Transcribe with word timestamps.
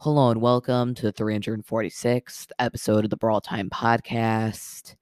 Hello 0.00 0.30
and 0.30 0.40
welcome 0.40 0.94
to 0.94 1.02
the 1.02 1.12
346th 1.12 2.52
episode 2.60 3.02
of 3.02 3.10
the 3.10 3.16
Brawl 3.16 3.40
Time 3.40 3.68
Podcast. 3.68 4.94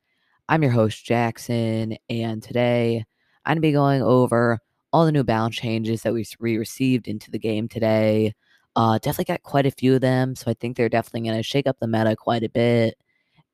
I'm 0.49 0.63
your 0.63 0.73
host, 0.73 1.05
Jackson, 1.05 1.99
and 2.09 2.43
today 2.43 3.05
I'm 3.45 3.51
going 3.51 3.57
to 3.57 3.61
be 3.61 3.73
going 3.73 4.01
over 4.01 4.59
all 4.95 5.05
the 5.05 5.13
new 5.13 5.23
balance 5.23 5.55
changes 5.55 6.01
that 6.01 6.15
we 6.15 6.57
received 6.57 7.09
into 7.09 7.31
the 7.31 7.39
game 7.39 7.69
today. 7.69 8.33
Uh, 8.75 8.95
definitely 8.97 9.35
got 9.35 9.43
quite 9.43 9.67
a 9.67 9.71
few 9.71 9.97
of 9.97 10.01
them, 10.01 10.35
so 10.35 10.51
I 10.51 10.55
think 10.55 10.79
they're 10.79 10.89
definitely 10.89 11.29
going 11.29 11.37
to 11.37 11.43
shake 11.43 11.67
up 11.67 11.77
the 11.79 11.87
meta 11.87 12.17
quite 12.17 12.43
a 12.43 12.49
bit. 12.49 12.97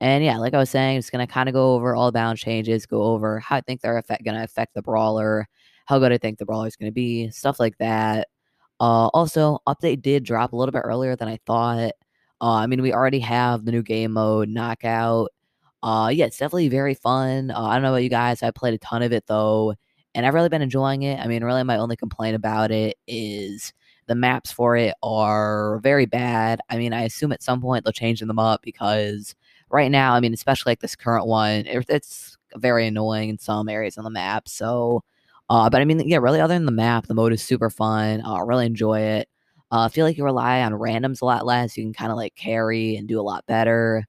And 0.00 0.22
yeah, 0.22 0.38
like 0.38 0.54
I 0.54 0.58
was 0.58 0.70
saying, 0.70 0.98
it's 0.98 1.10
going 1.10 1.26
to 1.26 1.32
kind 1.32 1.48
of 1.48 1.54
go 1.54 1.74
over 1.74 1.96
all 1.96 2.06
the 2.06 2.12
balance 2.12 2.38
changes, 2.38 2.86
go 2.86 3.02
over 3.02 3.40
how 3.40 3.56
I 3.56 3.62
think 3.62 3.80
they're 3.80 4.00
going 4.00 4.36
to 4.36 4.44
affect 4.44 4.74
the 4.74 4.82
brawler, 4.82 5.48
how 5.86 5.98
good 5.98 6.12
I 6.12 6.18
think 6.18 6.38
the 6.38 6.46
brawler 6.46 6.68
is 6.68 6.76
going 6.76 6.92
to 6.92 6.94
be, 6.94 7.32
stuff 7.32 7.58
like 7.58 7.78
that. 7.78 8.28
Uh, 8.82 9.06
also, 9.14 9.60
update 9.68 10.02
did 10.02 10.24
drop 10.24 10.52
a 10.52 10.56
little 10.56 10.72
bit 10.72 10.80
earlier 10.80 11.14
than 11.16 11.28
I 11.28 11.38
thought. 11.46 11.92
Uh, 12.40 12.54
I 12.54 12.66
mean, 12.66 12.82
we 12.82 12.92
already 12.92 13.20
have 13.20 13.64
the 13.64 13.72
new 13.72 13.82
game 13.82 14.12
mode, 14.12 14.48
Knockout. 14.48 15.30
Uh, 15.84 16.10
yeah, 16.12 16.26
it's 16.26 16.38
definitely 16.38 16.68
very 16.68 16.94
fun. 16.94 17.52
Uh, 17.52 17.62
I 17.62 17.74
don't 17.76 17.82
know 17.82 17.90
about 17.90 18.02
you 18.04 18.08
guys. 18.10 18.42
I 18.42 18.50
played 18.50 18.74
a 18.74 18.78
ton 18.78 19.02
of 19.02 19.12
it 19.12 19.26
though, 19.28 19.74
and 20.16 20.26
I've 20.26 20.34
really 20.34 20.48
been 20.48 20.62
enjoying 20.62 21.02
it. 21.04 21.20
I 21.20 21.28
mean, 21.28 21.44
really, 21.44 21.62
my 21.64 21.76
only 21.78 21.96
complaint 21.96 22.36
about 22.36 22.72
it 22.72 22.96
is 23.06 23.72
the 24.06 24.16
maps 24.16 24.52
for 24.52 24.76
it 24.76 24.94
are 25.02 25.78
very 25.80 26.06
bad. 26.06 26.60
I 26.70 26.78
mean, 26.78 26.92
I 26.94 27.02
assume 27.02 27.32
at 27.32 27.42
some 27.42 27.60
point 27.60 27.84
they'll 27.84 27.92
change 27.92 28.20
them 28.20 28.38
up 28.38 28.62
because 28.62 29.36
right 29.70 29.90
now, 29.92 30.14
I 30.14 30.20
mean, 30.20 30.34
especially 30.34 30.72
like 30.72 30.80
this 30.80 30.96
current 30.96 31.26
one, 31.26 31.64
it's 31.66 32.38
very 32.56 32.86
annoying 32.88 33.30
in 33.30 33.38
some 33.38 33.68
areas 33.68 33.98
on 33.98 34.04
the 34.04 34.10
map. 34.10 34.48
So 34.48 35.04
uh, 35.52 35.68
but 35.68 35.82
I 35.82 35.84
mean, 35.84 36.00
yeah, 36.08 36.16
really, 36.16 36.40
other 36.40 36.54
than 36.54 36.64
the 36.64 36.72
map, 36.72 37.08
the 37.08 37.14
mode 37.14 37.34
is 37.34 37.42
super 37.42 37.68
fun. 37.68 38.24
Uh, 38.24 38.40
really 38.40 38.64
enjoy 38.64 39.00
it. 39.00 39.28
Uh, 39.70 39.80
I 39.80 39.88
feel 39.90 40.06
like 40.06 40.16
you 40.16 40.24
rely 40.24 40.62
on 40.62 40.72
randoms 40.72 41.20
a 41.20 41.26
lot 41.26 41.44
less. 41.44 41.76
You 41.76 41.84
can 41.84 41.92
kind 41.92 42.10
of 42.10 42.16
like 42.16 42.34
carry 42.36 42.96
and 42.96 43.06
do 43.06 43.20
a 43.20 43.22
lot 43.22 43.44
better. 43.44 44.06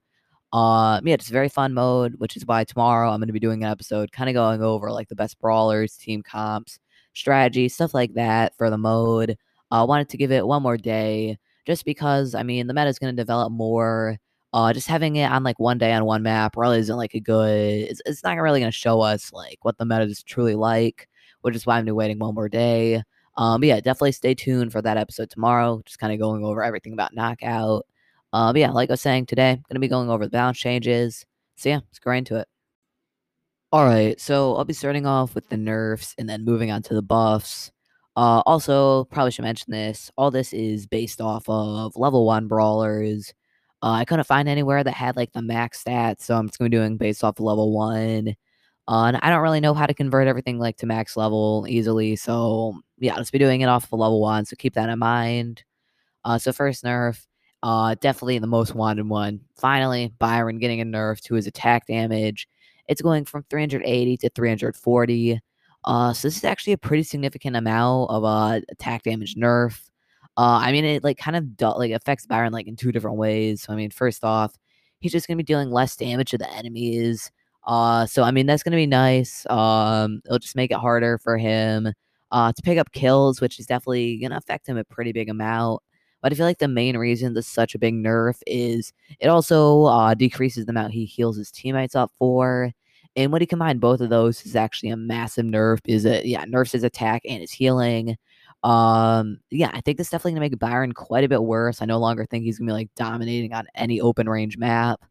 Uh, 0.53 1.01
yeah, 1.03 1.15
it's 1.15 1.27
a 1.29 1.33
very 1.33 1.49
fun 1.49 1.73
mode, 1.73 2.15
which 2.19 2.37
is 2.37 2.45
why 2.45 2.63
tomorrow 2.63 3.09
I'm 3.09 3.19
going 3.19 3.27
to 3.27 3.33
be 3.33 3.41
doing 3.41 3.61
an 3.61 3.69
episode 3.69 4.13
kind 4.13 4.29
of 4.29 4.35
going 4.35 4.63
over 4.63 4.89
like 4.89 5.09
the 5.09 5.15
best 5.15 5.37
brawlers, 5.41 5.97
team 5.97 6.23
comps, 6.23 6.79
strategy, 7.13 7.67
stuff 7.67 7.93
like 7.93 8.13
that 8.13 8.55
for 8.55 8.69
the 8.69 8.77
mode. 8.77 9.35
I 9.69 9.81
uh, 9.81 9.85
wanted 9.85 10.07
to 10.09 10.17
give 10.17 10.31
it 10.31 10.47
one 10.47 10.63
more 10.63 10.77
day 10.77 11.37
just 11.65 11.83
because, 11.83 12.35
I 12.35 12.43
mean, 12.43 12.67
the 12.67 12.73
meta 12.73 12.87
is 12.87 12.99
going 12.99 13.13
to 13.13 13.21
develop 13.21 13.51
more. 13.51 14.17
Uh, 14.53 14.71
just 14.71 14.87
having 14.87 15.17
it 15.17 15.29
on 15.29 15.43
like 15.43 15.59
one 15.59 15.77
day 15.77 15.91
on 15.91 16.05
one 16.05 16.23
map 16.23 16.55
really 16.55 16.79
isn't 16.79 16.95
like 16.95 17.15
a 17.15 17.19
good, 17.19 17.89
it's, 17.89 18.01
it's 18.05 18.23
not 18.23 18.37
really 18.37 18.61
going 18.61 18.71
to 18.71 18.77
show 18.77 19.01
us 19.01 19.33
like 19.33 19.57
what 19.63 19.77
the 19.77 19.85
meta 19.85 20.03
is 20.03 20.23
truly 20.23 20.55
like 20.55 21.09
which 21.43 21.55
is 21.55 21.65
why 21.65 21.77
I'm 21.77 21.85
waiting 21.85 22.19
one 22.19 22.35
more 22.35 22.49
day. 22.49 23.03
Um, 23.37 23.61
but 23.61 23.67
yeah, 23.67 23.79
definitely 23.79 24.11
stay 24.13 24.35
tuned 24.35 24.71
for 24.71 24.81
that 24.81 24.97
episode 24.97 25.29
tomorrow. 25.29 25.81
Just 25.85 25.99
kind 25.99 26.13
of 26.13 26.19
going 26.19 26.43
over 26.43 26.63
everything 26.63 26.93
about 26.93 27.13
knockout. 27.13 27.85
Uh, 28.33 28.51
but 28.51 28.59
yeah, 28.59 28.71
like 28.71 28.89
I 28.89 28.93
was 28.93 29.01
saying 29.01 29.27
today, 29.27 29.51
I'm 29.51 29.63
gonna 29.69 29.79
be 29.79 29.87
going 29.87 30.09
over 30.09 30.25
the 30.25 30.31
balance 30.31 30.57
changes. 30.57 31.25
So 31.55 31.69
yeah, 31.69 31.77
let's 31.77 31.99
go 31.99 32.11
into 32.11 32.37
it. 32.37 32.47
All 33.71 33.85
right, 33.85 34.19
so 34.19 34.55
I'll 34.55 34.65
be 34.65 34.73
starting 34.73 35.05
off 35.07 35.33
with 35.35 35.49
the 35.49 35.57
nerfs 35.57 36.13
and 36.17 36.29
then 36.29 36.45
moving 36.45 36.69
on 36.71 36.83
to 36.83 36.93
the 36.93 37.01
buffs. 37.01 37.71
Uh, 38.15 38.41
also, 38.45 39.05
probably 39.05 39.31
should 39.31 39.45
mention 39.45 39.71
this. 39.71 40.11
All 40.17 40.29
this 40.29 40.53
is 40.53 40.85
based 40.85 41.19
off 41.21 41.49
of 41.49 41.95
level 41.95 42.25
one 42.25 42.47
brawlers. 42.47 43.33
Uh, 43.81 43.93
I 43.93 44.05
couldn't 44.05 44.25
find 44.25 44.47
anywhere 44.47 44.83
that 44.83 44.93
had 44.93 45.15
like 45.15 45.33
the 45.33 45.41
max 45.41 45.83
stats, 45.83 46.21
so 46.21 46.35
I'm 46.37 46.47
just 46.47 46.59
gonna 46.59 46.69
be 46.69 46.77
doing 46.77 46.97
based 46.97 47.23
off 47.23 47.39
of 47.39 47.45
level 47.45 47.73
one. 47.73 48.35
Uh, 48.87 49.05
and 49.05 49.17
I 49.21 49.29
don't 49.29 49.41
really 49.41 49.61
know 49.61 49.73
how 49.73 49.85
to 49.85 49.93
convert 49.93 50.27
everything 50.27 50.59
like 50.59 50.77
to 50.77 50.85
max 50.85 51.15
level 51.15 51.65
easily. 51.69 52.15
So 52.15 52.75
yeah, 52.99 53.15
let's 53.15 53.31
be 53.31 53.39
doing 53.39 53.61
it 53.61 53.67
off 53.67 53.85
of 53.91 53.99
level 53.99 54.19
one. 54.21 54.45
So 54.45 54.55
keep 54.57 54.73
that 54.73 54.89
in 54.89 54.99
mind. 54.99 55.63
Uh, 56.25 56.37
so 56.37 56.51
first 56.51 56.83
nerf, 56.83 57.25
uh, 57.63 57.95
definitely 58.01 58.39
the 58.39 58.47
most 58.47 58.75
wanted 58.75 59.07
one. 59.07 59.39
Finally, 59.55 60.13
Byron 60.19 60.59
getting 60.59 60.81
a 60.81 60.85
nerf 60.85 61.21
to 61.21 61.35
his 61.35 61.47
attack 61.47 61.87
damage. 61.87 62.47
It's 62.87 63.01
going 63.01 63.25
from 63.25 63.45
380 63.49 64.17
to 64.17 64.29
340. 64.29 65.39
Uh, 65.85 66.13
so 66.13 66.27
this 66.27 66.37
is 66.37 66.43
actually 66.43 66.73
a 66.73 66.77
pretty 66.77 67.03
significant 67.03 67.55
amount 67.55 68.09
of 68.09 68.23
uh 68.23 68.59
attack 68.69 69.03
damage 69.03 69.35
nerf. 69.35 69.79
Uh, 70.37 70.59
I 70.61 70.71
mean, 70.71 70.85
it 70.85 71.03
like 71.03 71.17
kind 71.17 71.37
of 71.37 71.55
do- 71.57 71.77
like 71.77 71.91
affects 71.91 72.25
Byron 72.25 72.53
like 72.53 72.67
in 72.67 72.75
two 72.75 72.91
different 72.91 73.17
ways. 73.17 73.63
So 73.63 73.73
I 73.73 73.75
mean, 73.75 73.91
first 73.91 74.23
off, 74.23 74.57
he's 74.99 75.11
just 75.11 75.27
gonna 75.27 75.37
be 75.37 75.43
dealing 75.43 75.71
less 75.71 75.95
damage 75.95 76.31
to 76.31 76.37
the 76.37 76.51
enemies. 76.51 77.31
Uh, 77.65 78.05
so 78.05 78.23
I 78.23 78.31
mean 78.31 78.45
that's 78.45 78.63
gonna 78.63 78.77
be 78.77 78.87
nice. 78.87 79.45
Um, 79.49 80.21
it'll 80.25 80.39
just 80.39 80.55
make 80.55 80.71
it 80.71 80.77
harder 80.77 81.17
for 81.17 81.37
him 81.37 81.93
uh, 82.31 82.51
to 82.53 82.61
pick 82.61 82.77
up 82.77 82.91
kills, 82.91 83.41
which 83.41 83.59
is 83.59 83.65
definitely 83.67 84.17
gonna 84.17 84.37
affect 84.37 84.67
him 84.67 84.77
a 84.77 84.83
pretty 84.83 85.11
big 85.11 85.29
amount. 85.29 85.81
But 86.21 86.31
I 86.31 86.35
feel 86.35 86.45
like 86.45 86.59
the 86.59 86.67
main 86.69 86.97
reason 86.97 87.33
this 87.33 87.45
is 87.47 87.51
such 87.51 87.75
a 87.75 87.79
big 87.79 87.93
nerf 87.95 88.39
is 88.47 88.93
it 89.19 89.27
also 89.27 89.83
uh, 89.85 90.13
decreases 90.13 90.65
the 90.65 90.71
amount 90.71 90.93
he 90.93 91.05
heals 91.05 91.37
his 91.37 91.51
teammates 91.51 91.95
up 91.95 92.11
for. 92.19 92.71
And 93.15 93.31
when 93.31 93.41
you 93.41 93.47
combine 93.47 93.77
both 93.77 94.01
of 94.01 94.09
those, 94.09 94.43
is 94.45 94.55
actually 94.55 94.89
a 94.89 94.97
massive 94.97 95.45
nerf. 95.45 95.79
Is 95.85 96.05
it? 96.05 96.25
Yeah, 96.25 96.45
nerfs 96.47 96.71
his 96.71 96.83
attack 96.83 97.21
and 97.27 97.41
his 97.41 97.51
healing. 97.51 98.17
Um, 98.63 99.39
yeah, 99.51 99.71
I 99.73 99.81
think 99.81 99.97
this 99.97 100.09
definitely 100.09 100.31
gonna 100.33 100.41
make 100.41 100.59
Byron 100.59 100.93
quite 100.93 101.23
a 101.23 101.29
bit 101.29 101.43
worse. 101.43 101.81
I 101.81 101.85
no 101.85 101.99
longer 101.99 102.25
think 102.25 102.43
he's 102.45 102.57
gonna 102.59 102.69
be 102.69 102.73
like 102.73 102.89
dominating 102.95 103.53
on 103.53 103.67
any 103.75 104.01
open 104.01 104.27
range 104.29 104.57
map. 104.57 105.01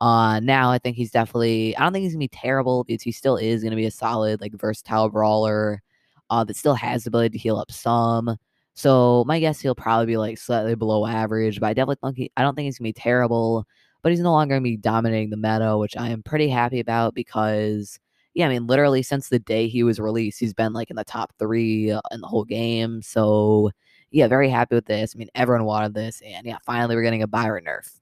Uh, 0.00 0.40
now 0.40 0.70
I 0.70 0.78
think 0.78 0.96
he's 0.96 1.10
definitely. 1.10 1.76
I 1.76 1.82
don't 1.82 1.92
think 1.92 2.02
he's 2.04 2.12
gonna 2.12 2.20
be 2.20 2.28
terrible 2.28 2.84
because 2.84 3.02
he 3.02 3.12
still 3.12 3.36
is 3.36 3.62
gonna 3.62 3.76
be 3.76 3.86
a 3.86 3.90
solid, 3.90 4.40
like 4.40 4.52
versatile 4.54 5.08
brawler. 5.10 5.82
Uh, 6.30 6.42
that 6.44 6.56
still 6.56 6.74
has 6.74 7.04
the 7.04 7.08
ability 7.10 7.30
to 7.30 7.38
heal 7.38 7.56
up 7.58 7.70
some. 7.70 8.36
So 8.74 9.24
my 9.26 9.38
guess 9.40 9.60
he'll 9.60 9.74
probably 9.74 10.06
be 10.06 10.16
like 10.16 10.38
slightly 10.38 10.74
below 10.74 11.06
average, 11.06 11.60
but 11.60 11.66
I 11.68 11.74
definitely 11.74 11.96
think 12.02 12.16
he, 12.16 12.32
I 12.36 12.42
don't 12.42 12.54
think 12.56 12.66
he's 12.66 12.78
gonna 12.78 12.88
be 12.88 12.92
terrible. 12.94 13.66
But 14.02 14.12
he's 14.12 14.20
no 14.20 14.32
longer 14.32 14.54
gonna 14.56 14.62
be 14.62 14.76
dominating 14.76 15.30
the 15.30 15.36
meta, 15.36 15.78
which 15.78 15.96
I 15.96 16.08
am 16.10 16.22
pretty 16.22 16.48
happy 16.48 16.80
about 16.80 17.14
because 17.14 17.98
yeah, 18.34 18.46
I 18.46 18.48
mean 18.50 18.66
literally 18.66 19.02
since 19.02 19.28
the 19.28 19.38
day 19.38 19.68
he 19.68 19.82
was 19.84 20.00
released, 20.00 20.40
he's 20.40 20.54
been 20.54 20.72
like 20.72 20.90
in 20.90 20.96
the 20.96 21.04
top 21.04 21.32
three 21.38 21.90
uh, 21.90 22.00
in 22.10 22.20
the 22.20 22.26
whole 22.26 22.44
game. 22.44 23.00
So 23.02 23.70
yeah, 24.10 24.28
very 24.28 24.50
happy 24.50 24.74
with 24.74 24.86
this. 24.86 25.14
I 25.14 25.18
mean 25.18 25.28
everyone 25.34 25.64
wanted 25.66 25.94
this, 25.94 26.20
and 26.24 26.46
yeah, 26.46 26.58
finally 26.66 26.96
we're 26.96 27.02
getting 27.02 27.22
a 27.22 27.26
Byron 27.28 27.64
nerf. 27.66 28.00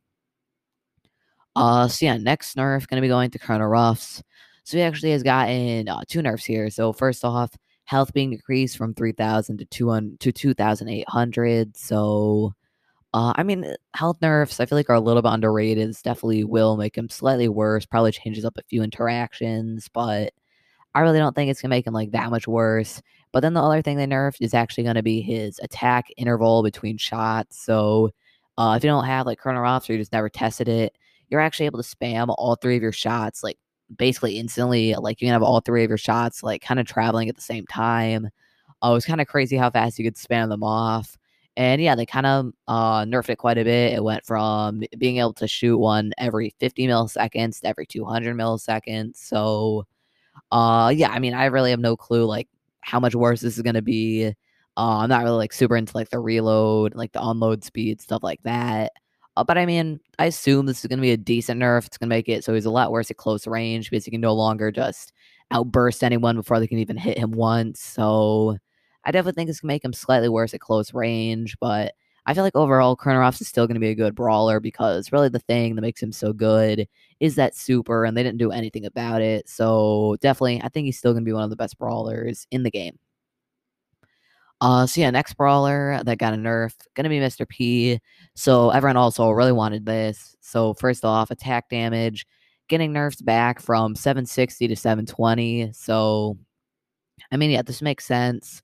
Uh, 1.57 1.89
so 1.89 2.07
yeah, 2.07 2.17
next 2.17 2.57
nerf 2.57 2.87
gonna 2.89 3.03
be 3.03 3.09
going 3.09 3.31
to 3.31 3.39
Colonel 3.39 3.69
Ruffs. 3.69 4.23
So 4.65 4.77
he 4.77 4.83
actually 4.83 5.13
has 5.13 5.23
gotten 5.23 5.89
uh, 5.89 6.03
two 6.09 6.23
nerfs 6.23 6.45
here. 6.45 6.71
So 6.71 6.93
first 6.93 7.25
off, 7.25 7.57
health 7.85 8.13
being 8.13 8.31
decreased 8.31 8.77
from 8.77 8.95
3,000 8.95 9.59
to 9.59 9.65
200 9.67 10.21
to 10.21 10.33
2,800. 10.33 11.77
So, 11.77 12.55
uh, 13.15 13.33
I 13.37 13.43
mean, 13.43 13.75
health 13.95 14.19
nerfs 14.23 14.61
I 14.61 14.67
feel 14.67 14.79
like 14.79 14.91
are 14.91 14.95
a 14.97 15.01
little 15.01 15.23
bit 15.23 15.33
underrated. 15.33 15.89
This 15.89 16.03
definitely 16.03 16.45
will 16.45 16.77
make 16.77 16.97
him 16.97 17.09
slightly 17.09 17.49
worse. 17.49 17.87
Probably 17.87 18.13
changes 18.13 18.45
up 18.45 18.57
a 18.59 18.63
few 18.69 18.83
interactions, 18.83 19.89
but 19.93 20.33
I 20.95 21.01
really 21.01 21.19
don't 21.19 21.35
think 21.35 21.51
it's 21.51 21.61
gonna 21.63 21.71
make 21.71 21.87
him 21.87 21.95
like 21.95 22.13
that 22.13 22.31
much 22.31 22.49
worse. 22.49 23.03
But 23.33 23.41
then 23.41 23.55
the 23.55 23.63
other 23.63 23.83
thing 23.83 23.97
they 23.97 24.07
nerfed 24.07 24.39
is 24.41 24.55
actually 24.55 24.85
gonna 24.85 25.03
be 25.03 25.21
his 25.23 25.59
attack 25.63 26.07
interval 26.17 26.63
between 26.63 26.99
shots. 26.99 27.63
So, 27.65 28.11
uh, 28.59 28.75
if 28.77 28.85
you 28.85 28.91
don't 28.91 29.05
have 29.07 29.27
like 29.27 29.39
Colonel 29.39 29.63
Ruffs 29.63 29.89
or 29.89 29.95
you 29.95 29.99
just 29.99 30.13
never 30.13 30.29
tested 30.29 30.69
it, 30.69 30.97
you're 31.33 31.41
actually 31.41 31.67
able 31.67 31.83
to 31.83 31.97
spam 31.97 32.33
all 32.39 32.55
three 32.55 32.77
of 32.77 32.83
your 32.83 32.93
shots 32.93 33.43
like 33.43 33.59
basically 33.97 34.39
instantly. 34.39 34.95
Like 34.95 35.21
you 35.21 35.27
can 35.27 35.33
have 35.33 35.43
all 35.43 35.61
three 35.61 35.83
of 35.83 35.89
your 35.89 35.99
shots 35.99 36.43
like 36.43 36.63
kind 36.63 36.79
of 36.79 36.87
traveling 36.87 37.29
at 37.29 37.37
the 37.37 37.43
same 37.43 37.67
time. 37.67 38.29
Uh, 38.85 38.91
it 38.91 38.95
was 38.95 39.07
kind 39.07 39.21
of 39.21 39.27
crazy 39.27 39.57
how 39.57 39.71
fast 39.71 39.99
you 39.99 40.05
could 40.05 40.17
spam 40.17 40.49
them 40.51 40.63
off. 40.63 41.17
And 41.57 41.83
yeah, 41.83 41.95
they 41.95 42.07
kind 42.07 42.27
of 42.27 42.53
uh, 42.69 43.03
nerfed 43.05 43.31
it 43.31 43.39
quite 43.39 43.59
a 43.59 43.65
bit. 43.65 43.95
It 43.95 44.05
went 44.05 44.25
from 44.25 44.83
being 44.99 45.19
able 45.19 45.35
to 45.35 45.49
shoot 45.49 45.79
one 45.79 46.13
every 46.19 46.55
50 46.61 46.87
milliseconds 46.87 47.61
to 47.61 47.67
every 47.67 47.87
200 47.87 48.37
milliseconds. 48.37 49.17
So, 49.17 49.87
uh, 50.51 50.93
yeah, 50.95 51.11
I 51.11 51.19
mean, 51.19 51.35
I 51.35 51.47
really 51.47 51.71
have 51.71 51.81
no 51.81 51.97
clue 51.97 52.25
like 52.25 52.49
how 52.81 53.01
much 53.01 53.15
worse 53.15 53.41
this 53.41 53.57
is 53.57 53.63
going 53.63 53.75
to 53.75 53.83
be. 53.83 54.29
Uh, 54.77 54.99
I'm 54.99 55.11
not 55.11 55.25
really 55.25 55.37
like 55.37 55.53
super 55.53 55.77
into 55.77 55.97
like 55.97 56.09
the 56.11 56.19
reload, 56.19 56.95
like 56.95 57.13
the 57.13 57.23
unload 57.23 57.65
speed, 57.65 58.01
stuff 58.01 58.23
like 58.23 58.43
that. 58.45 58.93
Uh, 59.37 59.45
but 59.45 59.57
I 59.57 59.67
mean, 59.67 60.01
I 60.19 60.27
assume 60.27 60.67
this 60.67 60.81
is 60.81 60.87
going 60.87 60.99
to 60.99 61.03
be 61.03 61.13
a 61.13 61.17
decent 61.17 61.61
nerf. 61.61 61.87
It's 61.87 61.97
going 61.97 62.09
to 62.09 62.15
make 62.15 62.29
it 62.29 62.45
so 62.45 62.55
he's 62.55 62.67
a 62.67 62.71
lot 62.71 62.93
worse 62.93 63.11
at 63.11 63.17
close 63.17 63.47
range 63.47 63.91
because 63.91 64.05
he 64.05 64.11
can 64.11 64.21
no 64.21 64.35
longer 64.35 64.71
just 64.71 65.13
outburst 65.51 66.05
anyone 66.05 66.37
before 66.37 66.61
they 66.61 66.67
can 66.67 66.79
even 66.79 66.97
hit 66.97 67.19
him 67.19 67.33
once. 67.33 67.81
So 67.81 68.59
I 69.05 69.11
definitely 69.11 69.41
think 69.41 69.51
it's 69.51 69.61
going 69.61 69.69
to 69.69 69.75
make 69.75 69.85
him 69.85 69.93
slightly 69.93 70.29
worse 70.29 70.55
at 70.55 70.61
close 70.61 70.93
range. 70.95 71.57
But 71.61 71.95
I 72.27 72.35
feel 72.35 72.45
like 72.45 72.55
overall, 72.55 72.97
Ruffs 73.05 73.41
is 73.41 73.49
still 73.49 73.67
going 73.67 73.75
to 73.75 73.81
be 73.81 73.89
a 73.89 73.95
good 73.95 74.15
brawler 74.15 74.61
because 74.61 75.13
really 75.13 75.29
the 75.29 75.41
thing 75.41 75.75
that 75.75 75.83
makes 75.83 76.03
him 76.03 76.13
so 76.13 76.33
good 76.33 76.87
is 77.21 77.35
that 77.37 77.57
super, 77.57 78.05
and 78.05 78.17
they 78.17 78.23
didn't 78.23 78.39
do 78.39 78.53
anything 78.53 78.85
about 78.87 79.23
it. 79.23 79.49
So 79.49 80.17
definitely, 80.21 80.61
I 80.63 80.69
think 80.69 80.87
he's 80.87 80.99
still 80.99 81.13
going 81.13 81.25
to 81.25 81.29
be 81.29 81.33
one 81.33 81.45
of 81.45 81.51
the 81.51 81.57
best 81.57 81.79
brawlers 81.79 82.47
in 82.51 82.63
the 82.63 82.71
game. 82.71 82.99
Uh, 84.63 84.87
so 84.87 85.01
yeah, 85.01 85.11
next 85.11 85.35
brawler 85.35 86.01
that 86.05 86.19
got 86.19 86.35
a 86.35 86.37
nerf 86.37 86.73
gonna 86.95 87.09
be 87.09 87.19
Mr. 87.19 87.49
P. 87.49 87.99
So 88.37 88.71
everyone 88.71 88.97
also 88.97 89.29
really 89.31 89.51
wanted 89.51 89.85
this. 89.85 90.37
So 90.41 90.73
first 90.75 91.05
off, 91.05 91.33
attack 91.33 91.69
damage 91.69 92.25
getting 92.69 92.93
nerfed 92.93 93.25
back 93.25 93.61
from 93.61 93.97
760 93.97 94.69
to 94.69 94.77
720. 94.77 95.73
So 95.73 96.39
I 97.33 97.37
mean, 97.37 97.51
yeah, 97.51 97.63
this 97.63 97.83
makes 97.83 98.05
sense. 98.07 98.63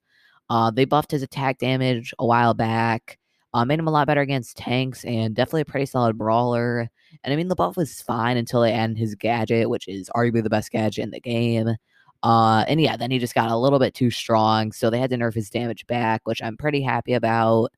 Uh, 0.49 0.71
they 0.71 0.85
buffed 0.85 1.11
his 1.11 1.21
attack 1.21 1.59
damage 1.59 2.13
a 2.17 2.25
while 2.25 2.53
back. 2.53 3.19
Uh, 3.53 3.65
made 3.65 3.79
him 3.79 3.87
a 3.87 3.91
lot 3.91 4.07
better 4.07 4.21
against 4.21 4.55
tanks 4.55 5.03
and 5.03 5.35
definitely 5.35 5.61
a 5.61 5.65
pretty 5.65 5.85
solid 5.85 6.17
brawler. 6.17 6.89
And 7.23 7.33
I 7.33 7.35
mean, 7.35 7.49
the 7.49 7.55
buff 7.55 7.75
was 7.75 8.01
fine 8.01 8.37
until 8.37 8.61
they 8.61 8.71
added 8.71 8.97
his 8.97 9.15
gadget, 9.15 9.69
which 9.69 9.87
is 9.89 10.09
arguably 10.15 10.43
the 10.43 10.49
best 10.49 10.71
gadget 10.71 11.03
in 11.03 11.11
the 11.11 11.19
game. 11.19 11.75
Uh, 12.23 12.65
and 12.67 12.81
yeah, 12.81 12.97
then 12.97 13.11
he 13.11 13.19
just 13.19 13.35
got 13.35 13.51
a 13.51 13.57
little 13.57 13.79
bit 13.79 13.93
too 13.93 14.11
strong, 14.11 14.71
so 14.71 14.89
they 14.89 14.99
had 14.99 15.09
to 15.11 15.17
nerf 15.17 15.33
his 15.33 15.49
damage 15.49 15.87
back, 15.87 16.21
which 16.25 16.43
I'm 16.43 16.57
pretty 16.57 16.81
happy 16.81 17.13
about. 17.13 17.71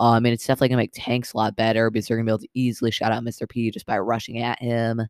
I 0.00 0.20
mean, 0.20 0.32
it's 0.32 0.46
definitely 0.46 0.68
gonna 0.68 0.82
make 0.82 0.92
tanks 0.94 1.32
a 1.32 1.36
lot 1.36 1.56
better 1.56 1.90
because 1.90 2.06
they're 2.06 2.16
gonna 2.16 2.26
be 2.26 2.30
able 2.30 2.38
to 2.40 2.48
easily 2.54 2.90
shout 2.92 3.12
out 3.12 3.24
Mr. 3.24 3.48
P 3.48 3.70
just 3.70 3.86
by 3.86 3.98
rushing 3.98 4.38
at 4.38 4.60
him. 4.60 5.02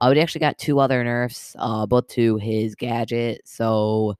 Uh, 0.00 0.10
he 0.12 0.20
actually 0.20 0.40
got 0.40 0.58
two 0.58 0.80
other 0.80 1.04
nerfs, 1.04 1.54
uh, 1.58 1.86
both 1.86 2.06
to 2.08 2.36
his 2.38 2.74
gadget. 2.74 3.42
So, 3.44 4.14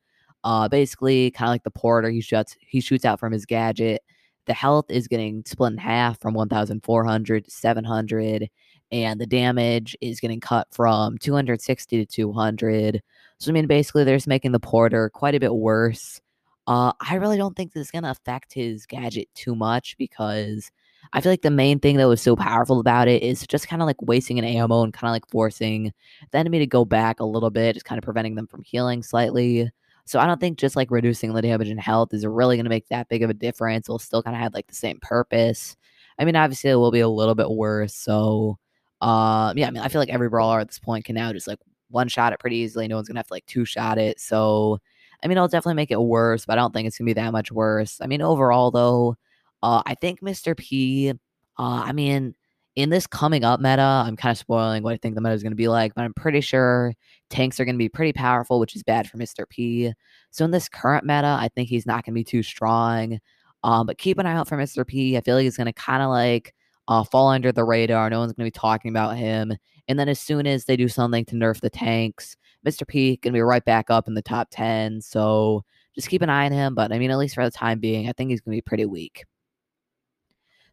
uh, 0.45 0.69
basically, 0.69 1.31
kind 1.31 1.49
of 1.49 1.53
like 1.55 1.65
the 1.65 1.71
porter, 1.71 2.11
he 2.11 2.21
shoots 2.21 2.57
he 2.61 2.81
shoots 2.81 3.05
out 3.05 3.21
from 3.21 3.33
his 3.33 3.47
gadget. 3.47 4.03
The 4.47 4.55
health 4.55 4.87
is 4.91 5.09
getting 5.09 5.43
split 5.47 5.73
in 5.73 5.79
half 5.79 6.21
from 6.21 6.35
1,400 6.35 7.45
to 7.45 7.51
700, 7.51 8.51
and 8.93 9.21
the 9.21 9.27
damage 9.27 9.97
is 10.01 10.21
getting 10.21 10.41
cut 10.41 10.69
from 10.73 11.19
260 11.19 11.99
to 11.99 12.07
200. 12.07 13.03
So 13.41 13.51
I 13.51 13.55
mean, 13.55 13.67
basically, 13.67 14.05
they're 14.05 14.17
just 14.17 14.29
making 14.29 14.53
the 14.53 14.61
porter 14.61 15.11
quite 15.11 15.35
a 15.35 15.41
bit 15.41 15.55
worse. 15.55 16.21
Uh, 16.67 16.93
I 17.01 17.17
really 17.17 17.39
don't 17.39 17.57
think 17.57 17.73
this 17.73 17.87
is 17.87 17.91
gonna 17.91 18.11
affect 18.11 18.53
his 18.53 18.87
gadget 18.87 19.29
too 19.35 19.55
much 19.55 19.97
because 19.99 20.71
I 21.13 21.21
feel 21.21 21.33
like 21.33 21.43
the 21.43 21.51
main 21.51 21.81
thing 21.81 21.97
that 21.97 22.07
was 22.09 22.21
so 22.23 22.37
powerful 22.37 22.81
about 22.81 23.09
it 23.09 23.23
is 23.23 23.47
just 23.47 23.67
kind 23.69 23.83
of 23.83 23.87
like 23.87 24.01
wasting 24.03 24.39
an 24.39 24.45
ammo 24.45 24.83
and 24.85 24.93
kind 24.93 25.09
of 25.09 25.13
like 25.15 25.29
forcing 25.31 25.93
the 26.31 26.39
enemy 26.39 26.59
to 26.61 26.67
go 26.67 26.85
back 26.85 27.21
a 27.21 27.25
little 27.25 27.51
bit, 27.51 27.75
just 27.75 27.87
kind 27.87 27.99
of 27.99 28.05
preventing 28.05 28.35
them 28.35 28.47
from 28.47 28.63
healing 28.63 29.03
slightly. 29.03 29.71
So 30.05 30.21
I 30.21 30.27
don't 30.27 30.41
think 30.41 30.59
just 30.59 30.77
like 30.77 30.91
reducing 30.91 31.33
the 31.33 31.43
damage 31.43 31.69
and 31.69 31.81
health 31.81 32.13
is 32.13 32.27
really 32.27 32.57
going 32.57 32.65
to 32.65 32.71
make 32.71 32.89
that 32.89 33.09
big 33.09 33.23
of 33.23 33.31
a 33.31 33.35
difference. 33.35 33.89
We'll 33.89 33.99
still 33.99 34.23
kind 34.23 34.37
of 34.37 34.43
have 34.43 34.55
like 34.55 34.67
the 34.67 34.75
same 34.75 34.99
purpose. 35.01 35.77
I 36.19 36.25
mean, 36.25 36.37
obviously 36.37 36.71
it 36.71 36.75
will 36.77 36.91
be 36.91 37.01
a 37.01 37.09
little 37.09 37.35
bit 37.35 37.51
worse. 37.51 37.95
So, 37.95 38.59
um, 39.01 39.57
yeah, 39.57 39.69
I 39.69 39.71
mean, 39.71 39.83
I 39.83 39.89
feel 39.89 40.01
like 40.01 40.11
every 40.11 40.29
brawler 40.29 40.61
at 40.61 40.69
this 40.69 40.79
point 40.79 41.05
can 41.07 41.15
now 41.15 41.33
just 41.33 41.47
like 41.49 41.59
one 41.91 42.09
shot 42.09 42.33
it 42.33 42.41
pretty 42.41 42.57
easily. 42.57 42.89
No 42.89 42.97
one's 42.97 43.09
gonna 43.09 43.21
have 43.21 43.27
to 43.29 43.35
like 43.35 43.47
two 43.47 43.65
shot 43.65 43.99
it. 43.99 44.21
So, 44.21 44.79
I 45.23 45.29
mean, 45.29 45.37
it'll 45.37 45.49
definitely 45.49 45.75
make 45.75 45.91
it 45.91 46.01
worse, 46.01 46.47
but 46.47 46.55
I 46.55 46.63
don't 46.63 46.73
think 46.73 46.87
it's 46.89 46.99
gonna 46.99 47.07
be 47.07 47.13
that 47.15 47.33
much 47.33 47.53
worse. 47.53 48.01
I 48.01 48.07
mean, 48.07 48.23
overall 48.23 48.71
though, 48.71 49.17
uh, 49.63 49.83
I 49.87 49.95
think 49.95 50.21
Mr. 50.21 50.57
P. 50.57 51.11
Uh, 51.11 51.83
I 51.85 51.93
mean, 51.93 52.35
in 52.77 52.91
this 52.91 53.07
coming 53.07 53.45
up 53.45 53.61
meta, 53.61 53.83
I'm 53.83 54.17
kind 54.17 54.31
of 54.33 54.39
spoiling 54.39 54.83
what 54.83 54.95
I 54.95 54.97
think 54.97 55.15
the 55.15 55.21
meta 55.21 55.35
is 55.35 55.43
going 55.43 55.53
to 55.53 55.57
be 55.57 55.69
like, 55.69 55.95
but 55.95 56.03
I'm 56.03 56.15
pretty 56.15 56.41
sure 56.41 56.95
tanks 57.29 57.59
are 57.61 57.65
going 57.65 57.75
to 57.75 57.79
be 57.79 57.89
pretty 57.89 58.13
powerful, 58.13 58.61
which 58.61 58.77
is 58.77 58.83
bad 58.83 59.09
for 59.09 59.19
Mr. 59.19 59.49
P. 59.49 59.93
So 60.31 60.45
in 60.45 60.51
this 60.51 60.69
current 60.69 61.05
meta, 61.05 61.37
I 61.39 61.49
think 61.55 61.69
he's 61.69 61.87
not 61.87 62.05
going 62.05 62.15
to 62.15 62.19
be 62.19 62.25
too 62.25 62.43
strong. 62.43 63.19
Um, 63.63 63.87
but 63.87 63.99
keep 63.99 64.19
an 64.19 64.27
eye 64.27 64.35
out 64.35 64.49
for 64.49 64.57
Mr. 64.57 64.87
P. 64.87 65.17
I 65.17 65.21
feel 65.21 65.35
like 65.35 65.43
he's 65.43 65.57
going 65.57 65.67
to 65.67 65.73
kind 65.73 66.03
of 66.03 66.09
like 66.09 66.55
uh, 66.91 67.05
fall 67.05 67.29
under 67.29 67.53
the 67.53 67.65
radar. 67.65 68.11
No 68.11 68.19
one's 68.19 68.33
going 68.33 68.45
to 68.45 68.53
be 68.53 68.61
talking 68.61 68.91
about 68.91 69.17
him. 69.17 69.57
And 69.87 69.99
then 69.99 70.09
as 70.09 70.19
soon 70.19 70.47
as 70.47 70.65
they 70.65 70.77
do 70.77 70.89
something 70.89 71.25
to 71.27 71.37
nerf 71.37 71.61
the 71.61 71.71
tanks, 71.71 72.37
Mr. 72.67 72.87
P 72.87 73.17
going 73.17 73.33
to 73.33 73.37
be 73.37 73.41
right 73.41 73.65
back 73.65 73.91
up 73.91 74.09
in 74.09 74.15
the 74.15 74.21
top 74.21 74.49
10. 74.51 75.01
So 75.01 75.65
just 75.95 76.09
keep 76.09 76.21
an 76.21 76.29
eye 76.29 76.47
on 76.47 76.53
him. 76.53 76.75
But 76.75 76.93
I 76.93 76.99
mean, 76.99 77.13
at 77.13 77.19
least 77.19 77.37
for 77.37 77.45
the 77.45 77.51
time 77.51 77.79
being, 77.79 78.09
I 78.09 78.13
think 78.13 78.31
he's 78.31 78.41
going 78.41 78.57
to 78.57 78.57
be 78.57 78.69
pretty 78.69 78.87
weak. 78.87 79.25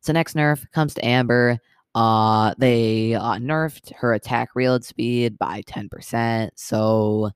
So 0.01 0.11
next 0.11 0.35
nerf 0.35 0.65
comes 0.71 0.95
to 0.95 1.05
Amber. 1.05 1.59
Uh, 1.93 2.55
they 2.57 3.13
uh, 3.13 3.35
nerfed 3.35 3.93
her 3.93 4.13
attack 4.13 4.49
reload 4.55 4.83
speed 4.83 5.37
by 5.37 5.61
10%. 5.67 6.49
So, 6.55 7.29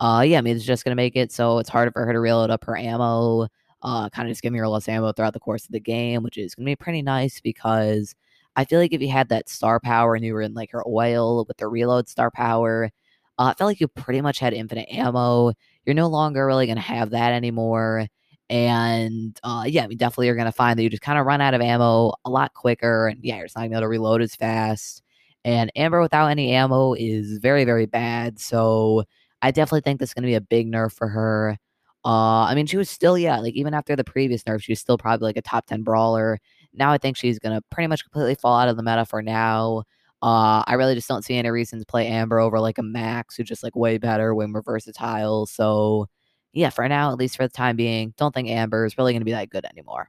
uh, 0.00 0.24
yeah, 0.26 0.38
I 0.38 0.40
mean, 0.40 0.56
it's 0.56 0.64
just 0.64 0.84
going 0.84 0.92
to 0.92 0.96
make 0.96 1.16
it 1.16 1.32
so 1.32 1.58
it's 1.58 1.68
harder 1.68 1.90
for 1.92 2.06
her 2.06 2.12
to 2.14 2.20
reload 2.20 2.50
up 2.50 2.64
her 2.64 2.76
ammo. 2.78 3.48
Uh, 3.82 4.08
kind 4.10 4.28
of 4.28 4.32
just 4.32 4.42
give 4.42 4.52
me 4.52 4.58
her 4.60 4.68
less 4.68 4.88
ammo 4.88 5.12
throughout 5.12 5.34
the 5.34 5.40
course 5.40 5.64
of 5.64 5.72
the 5.72 5.80
game, 5.80 6.22
which 6.22 6.38
is 6.38 6.54
going 6.54 6.66
to 6.66 6.70
be 6.70 6.76
pretty 6.76 7.02
nice 7.02 7.40
because 7.40 8.14
I 8.56 8.64
feel 8.64 8.78
like 8.78 8.92
if 8.92 9.00
you 9.00 9.08
had 9.10 9.28
that 9.30 9.48
star 9.48 9.80
power 9.80 10.14
and 10.14 10.24
you 10.24 10.34
were 10.34 10.42
in 10.42 10.54
like 10.54 10.70
her 10.72 10.86
oil 10.86 11.44
with 11.46 11.56
the 11.56 11.68
reload 11.68 12.08
star 12.08 12.30
power, 12.30 12.90
uh, 13.38 13.44
I 13.44 13.54
felt 13.54 13.68
like 13.68 13.80
you 13.80 13.88
pretty 13.88 14.20
much 14.20 14.38
had 14.38 14.52
infinite 14.54 14.88
ammo. 14.92 15.52
You're 15.84 15.94
no 15.94 16.08
longer 16.08 16.46
really 16.46 16.66
going 16.66 16.76
to 16.76 16.82
have 16.82 17.10
that 17.10 17.32
anymore. 17.32 18.06
And 18.50 19.38
uh, 19.42 19.64
yeah, 19.66 19.84
I 19.84 19.86
mean, 19.86 19.98
definitely 19.98 20.26
you're 20.26 20.36
going 20.36 20.44
to 20.46 20.52
find 20.52 20.78
that 20.78 20.82
you 20.82 20.90
just 20.90 21.02
kind 21.02 21.18
of 21.18 21.26
run 21.26 21.40
out 21.40 21.54
of 21.54 21.60
ammo 21.62 22.12
a 22.24 22.30
lot 22.30 22.52
quicker. 22.54 23.08
And 23.08 23.18
yeah, 23.24 23.36
you're 23.36 23.46
just 23.46 23.56
not 23.56 23.62
going 23.62 23.70
to 23.70 23.76
be 23.76 23.78
able 23.78 23.86
to 23.86 23.88
reload 23.88 24.22
as 24.22 24.36
fast. 24.36 25.02
And 25.44 25.72
Amber 25.74 26.00
without 26.00 26.28
any 26.28 26.52
ammo 26.52 26.94
is 26.94 27.38
very, 27.38 27.64
very 27.64 27.86
bad. 27.86 28.38
So 28.38 29.04
I 29.40 29.50
definitely 29.50 29.80
think 29.80 29.98
this 29.98 30.10
is 30.10 30.14
going 30.14 30.22
to 30.22 30.28
be 30.28 30.34
a 30.34 30.40
big 30.40 30.70
nerf 30.70 30.92
for 30.92 31.08
her. 31.08 31.58
Uh, 32.04 32.44
I 32.44 32.54
mean, 32.54 32.66
she 32.66 32.76
was 32.76 32.90
still, 32.90 33.16
yeah, 33.16 33.38
like 33.38 33.54
even 33.54 33.74
after 33.74 33.94
the 33.94 34.04
previous 34.04 34.42
nerf, 34.44 34.62
she 34.62 34.72
was 34.72 34.80
still 34.80 34.98
probably 34.98 35.26
like 35.26 35.36
a 35.36 35.42
top 35.42 35.66
10 35.66 35.82
brawler. 35.82 36.38
Now 36.74 36.90
I 36.92 36.98
think 36.98 37.16
she's 37.16 37.38
going 37.38 37.54
to 37.54 37.62
pretty 37.70 37.86
much 37.86 38.02
completely 38.02 38.34
fall 38.34 38.58
out 38.58 38.68
of 38.68 38.76
the 38.76 38.82
meta 38.82 39.04
for 39.06 39.22
now. 39.22 39.84
Uh, 40.22 40.62
I 40.66 40.74
really 40.74 40.94
just 40.94 41.08
don't 41.08 41.24
see 41.24 41.36
any 41.36 41.50
reason 41.50 41.78
to 41.80 41.86
play 41.86 42.06
Amber 42.06 42.38
over 42.38 42.60
like 42.60 42.78
a 42.78 42.82
Max, 42.82 43.36
who's 43.36 43.48
just 43.48 43.62
like 43.62 43.76
way 43.76 43.98
better, 43.98 44.34
way 44.34 44.46
more 44.46 44.62
versatile. 44.62 45.46
So, 45.46 46.08
yeah, 46.52 46.70
for 46.70 46.88
now, 46.88 47.10
at 47.12 47.18
least 47.18 47.36
for 47.36 47.44
the 47.44 47.48
time 47.48 47.76
being, 47.76 48.14
don't 48.16 48.34
think 48.34 48.48
Amber 48.48 48.84
is 48.84 48.96
really 48.98 49.12
going 49.12 49.20
to 49.20 49.26
be 49.26 49.32
that 49.32 49.50
good 49.50 49.64
anymore. 49.64 50.08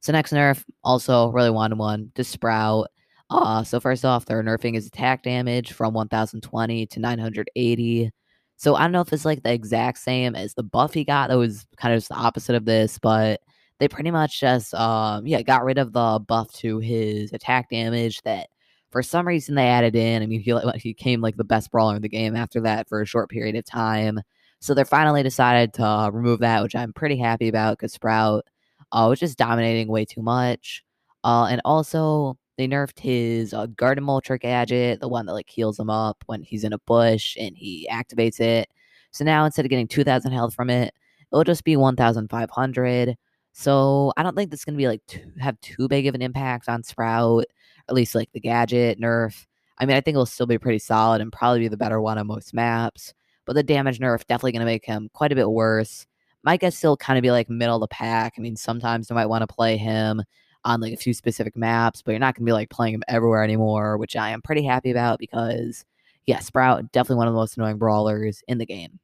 So 0.00 0.12
next 0.12 0.32
nerf, 0.32 0.64
also 0.84 1.30
really 1.30 1.50
wanted 1.50 1.78
one 1.78 2.12
to 2.14 2.24
Sprout. 2.24 2.88
Uh, 3.30 3.62
so 3.64 3.80
first 3.80 4.04
off, 4.04 4.24
they're 4.24 4.42
nerfing 4.42 4.74
his 4.74 4.86
attack 4.86 5.22
damage 5.22 5.72
from 5.72 5.92
1020 5.94 6.86
to 6.86 7.00
980. 7.00 8.10
So 8.58 8.74
I 8.74 8.82
don't 8.82 8.92
know 8.92 9.00
if 9.00 9.12
it's 9.12 9.24
like 9.24 9.42
the 9.44 9.52
exact 9.52 9.98
same 9.98 10.34
as 10.34 10.54
the 10.54 10.64
buff 10.64 10.92
he 10.94 11.04
got 11.04 11.28
that 11.30 11.38
was 11.38 11.66
kind 11.76 11.94
of 11.94 11.98
just 11.98 12.08
the 12.10 12.16
opposite 12.16 12.56
of 12.56 12.64
this, 12.64 12.98
but 12.98 13.40
they 13.80 13.88
pretty 13.88 14.10
much 14.10 14.40
just 14.40 14.74
um 14.74 15.26
yeah 15.26 15.42
got 15.42 15.64
rid 15.64 15.78
of 15.78 15.92
the 15.92 16.20
buff 16.26 16.52
to 16.52 16.78
his 16.80 17.32
attack 17.32 17.70
damage 17.70 18.20
that 18.22 18.48
for 18.90 19.02
some 19.02 19.26
reason 19.28 19.54
they 19.54 19.68
added 19.68 19.94
in. 19.96 20.22
I 20.22 20.26
mean 20.26 20.40
he 20.40 20.52
he 20.76 20.90
became 20.90 21.20
like 21.20 21.36
the 21.36 21.44
best 21.44 21.70
brawler 21.70 21.96
in 21.96 22.02
the 22.02 22.08
game 22.08 22.36
after 22.36 22.60
that 22.62 22.88
for 22.88 23.00
a 23.00 23.06
short 23.06 23.30
period 23.30 23.56
of 23.56 23.64
time. 23.64 24.20
So 24.60 24.74
they 24.74 24.84
finally 24.84 25.22
decided 25.22 25.72
to 25.74 26.10
remove 26.12 26.40
that, 26.40 26.62
which 26.62 26.74
I'm 26.74 26.92
pretty 26.92 27.16
happy 27.16 27.48
about 27.48 27.78
because 27.78 27.92
Sprout 27.92 28.44
uh, 28.92 29.06
was 29.08 29.20
just 29.20 29.38
dominating 29.38 29.88
way 29.88 30.04
too 30.04 30.22
much. 30.22 30.82
Uh, 31.24 31.46
and 31.50 31.60
also 31.64 32.36
they 32.58 32.66
nerfed 32.66 32.98
his 32.98 33.54
uh, 33.54 33.66
garden 33.66 34.04
mulcher 34.04 34.38
gadget, 34.38 35.00
the 35.00 35.08
one 35.08 35.26
that 35.26 35.32
like 35.32 35.48
heals 35.48 35.78
him 35.78 35.88
up 35.88 36.22
when 36.26 36.42
he's 36.42 36.64
in 36.64 36.72
a 36.72 36.78
bush 36.80 37.36
and 37.38 37.56
he 37.56 37.88
activates 37.90 38.40
it. 38.40 38.68
So 39.12 39.24
now 39.24 39.44
instead 39.44 39.64
of 39.64 39.70
getting 39.70 39.86
2,000 39.86 40.32
health 40.32 40.54
from 40.54 40.68
it, 40.68 40.92
it'll 41.32 41.44
just 41.44 41.64
be 41.64 41.76
1,500. 41.76 43.16
So 43.52 44.12
I 44.16 44.22
don't 44.24 44.36
think 44.36 44.50
this 44.50 44.60
is 44.60 44.64
gonna 44.64 44.76
be 44.76 44.88
like 44.88 45.06
too, 45.06 45.30
have 45.40 45.60
too 45.60 45.86
big 45.88 46.08
of 46.08 46.16
an 46.16 46.22
impact 46.22 46.68
on 46.68 46.82
Sprout, 46.82 47.44
at 47.88 47.94
least 47.94 48.16
like 48.16 48.30
the 48.32 48.40
gadget 48.40 49.00
nerf. 49.00 49.46
I 49.78 49.86
mean, 49.86 49.96
I 49.96 50.00
think 50.00 50.16
it'll 50.16 50.26
still 50.26 50.46
be 50.46 50.58
pretty 50.58 50.80
solid 50.80 51.20
and 51.20 51.32
probably 51.32 51.60
be 51.60 51.68
the 51.68 51.76
better 51.76 52.00
one 52.00 52.18
on 52.18 52.26
most 52.26 52.52
maps. 52.52 53.14
But 53.46 53.54
the 53.54 53.62
damage 53.62 54.00
nerf 54.00 54.26
definitely 54.26 54.52
gonna 54.52 54.64
make 54.64 54.84
him 54.84 55.10
quite 55.12 55.30
a 55.32 55.36
bit 55.36 55.48
worse. 55.48 56.06
Might 56.42 56.60
guess 56.60 56.76
still 56.76 56.96
kind 56.96 57.18
of 57.18 57.22
be 57.22 57.30
like 57.30 57.48
middle 57.48 57.76
of 57.76 57.80
the 57.80 57.88
pack. 57.88 58.34
I 58.36 58.40
mean, 58.40 58.56
sometimes 58.56 59.08
you 59.10 59.14
might 59.14 59.26
want 59.26 59.42
to 59.42 59.54
play 59.54 59.76
him 59.76 60.22
on 60.68 60.80
like 60.80 60.92
a 60.92 60.96
few 60.96 61.14
specific 61.14 61.56
maps, 61.56 62.02
but 62.02 62.12
you're 62.12 62.20
not 62.20 62.34
going 62.34 62.44
to 62.44 62.50
be 62.50 62.52
like 62.52 62.70
playing 62.70 62.92
them 62.92 63.02
everywhere 63.08 63.42
anymore, 63.42 63.96
which 63.96 64.16
I 64.16 64.30
am 64.30 64.42
pretty 64.42 64.62
happy 64.62 64.90
about 64.90 65.18
because, 65.18 65.84
yeah, 66.26 66.38
Sprout 66.40 66.92
definitely 66.92 67.16
one 67.16 67.28
of 67.28 67.34
the 67.34 67.40
most 67.40 67.56
annoying 67.56 67.78
brawlers 67.78 68.42
in 68.48 68.58
the 68.58 68.66
game. 68.66 69.00